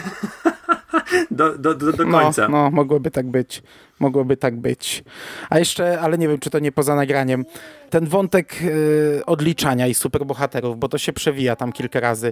[1.31, 2.47] do, do, do, do, końca.
[2.47, 3.63] No, no, mogłoby tak być.
[4.03, 5.03] Mogłoby tak być.
[5.49, 7.45] A jeszcze, ale nie wiem, czy to nie poza nagraniem,
[7.89, 12.29] ten wątek y, odliczania i superbohaterów, bo to się przewija tam kilka razy.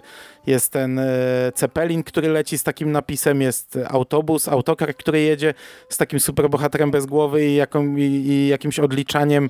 [0.47, 5.53] Jest ten y, Cepelin, który leci z takim napisem, jest autobus, autokar, który jedzie
[5.89, 9.49] z takim superbohaterem bez głowy i, jaką, i, i jakimś odliczaniem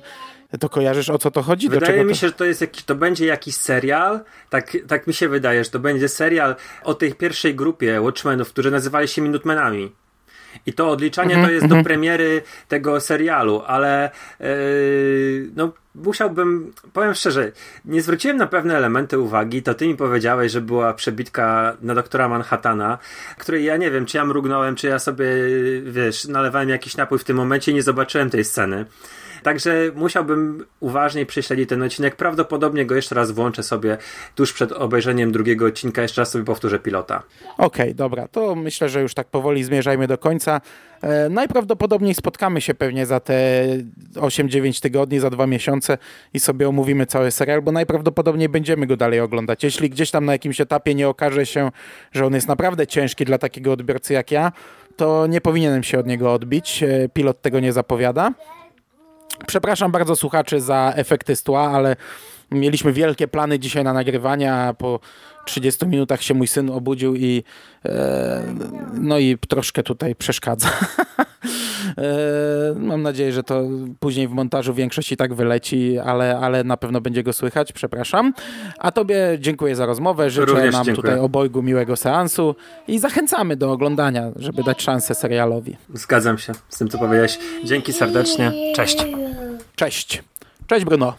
[0.60, 1.68] to kojarzysz o co to chodzi?
[1.68, 4.20] Wydaje mi się, że to jest jakiś, to będzie jakiś serial,
[4.50, 8.70] tak, tak mi się wydaje, że to będzie serial o tej pierwszej grupie Watchmenów, którzy
[8.70, 10.01] nazywali się Minutemenami.
[10.66, 11.70] I to odliczanie mm -hmm, to jest mm -hmm.
[11.70, 11.84] do mhm.
[11.84, 17.52] premiery tego serialu, ale yy, no musiałbym, powiem szczerze,
[17.84, 22.28] nie zwróciłem na pewne elementy uwagi, to ty mi powiedziałeś, że była przebitka na doktora
[22.28, 22.98] Manhattana,
[23.38, 25.26] której ja nie wiem, czy ja mrugnąłem, czy ja sobie,
[25.82, 28.86] wiesz, nalewałem jakiś napój w tym momencie i nie zobaczyłem tej sceny.
[29.42, 32.16] Także musiałbym uważniej prześledzić ten odcinek.
[32.16, 33.98] Prawdopodobnie go jeszcze raz włączę sobie
[34.34, 36.02] tuż przed obejrzeniem drugiego odcinka.
[36.02, 37.22] Jeszcze raz sobie powtórzę pilota.
[37.58, 38.28] Okej, okay, dobra.
[38.28, 40.60] To myślę, że już tak powoli zmierzajmy do końca.
[41.02, 43.66] E, najprawdopodobniej spotkamy się pewnie za te
[44.14, 45.98] 8-9 tygodni, za dwa miesiące
[46.34, 49.64] i sobie omówimy cały serial, bo najprawdopodobniej będziemy go dalej oglądać.
[49.64, 51.70] Jeśli gdzieś tam na jakimś etapie nie okaże się,
[52.12, 54.52] że on jest naprawdę ciężki dla takiego odbiorcy jak ja,
[54.96, 56.82] to nie powinienem się od niego odbić.
[56.82, 58.32] E, pilot tego nie zapowiada.
[59.46, 61.96] Przepraszam bardzo słuchaczy za efekty z tła, ale
[62.50, 65.00] mieliśmy wielkie plany dzisiaj na nagrywanie, a po
[65.44, 67.44] 30 minutach się mój syn obudził i
[67.84, 68.42] e,
[68.94, 70.68] no i troszkę tutaj przeszkadza.
[71.98, 73.62] e, mam nadzieję, że to
[74.00, 78.32] później w montażu większość i tak wyleci, ale, ale na pewno będzie go słychać, przepraszam.
[78.78, 81.02] A tobie dziękuję za rozmowę, życzę Również nam dziękuję.
[81.02, 82.54] tutaj obojgu miłego seansu
[82.88, 85.76] i zachęcamy do oglądania, żeby dać szansę serialowi.
[85.94, 87.38] Zgadzam się z tym, co powiedziałeś.
[87.64, 88.52] Dzięki serdecznie.
[88.76, 89.06] Cześć.
[89.76, 90.22] Cześć.
[90.66, 91.16] Cześć Bruno.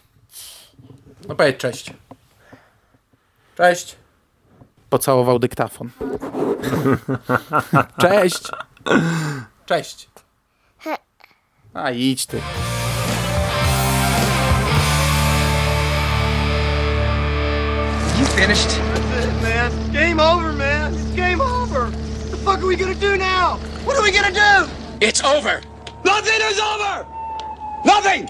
[1.27, 1.93] No powiedz cześć.
[3.57, 3.95] Cześć.
[4.89, 5.89] Pocałował dyktafon.
[8.01, 8.43] cześć.
[9.65, 10.09] Cześć.
[11.73, 12.41] A idź ty.
[18.19, 18.69] You finished?
[18.69, 19.91] That's it, man.
[19.91, 20.93] Game over, man.
[20.93, 21.85] It's game over.
[21.85, 23.57] What the fuck are we gonna do now?
[23.85, 24.69] What are we gonna do?
[25.01, 25.61] It's over.
[26.05, 27.05] Nothing is over.
[27.85, 28.29] Nothing.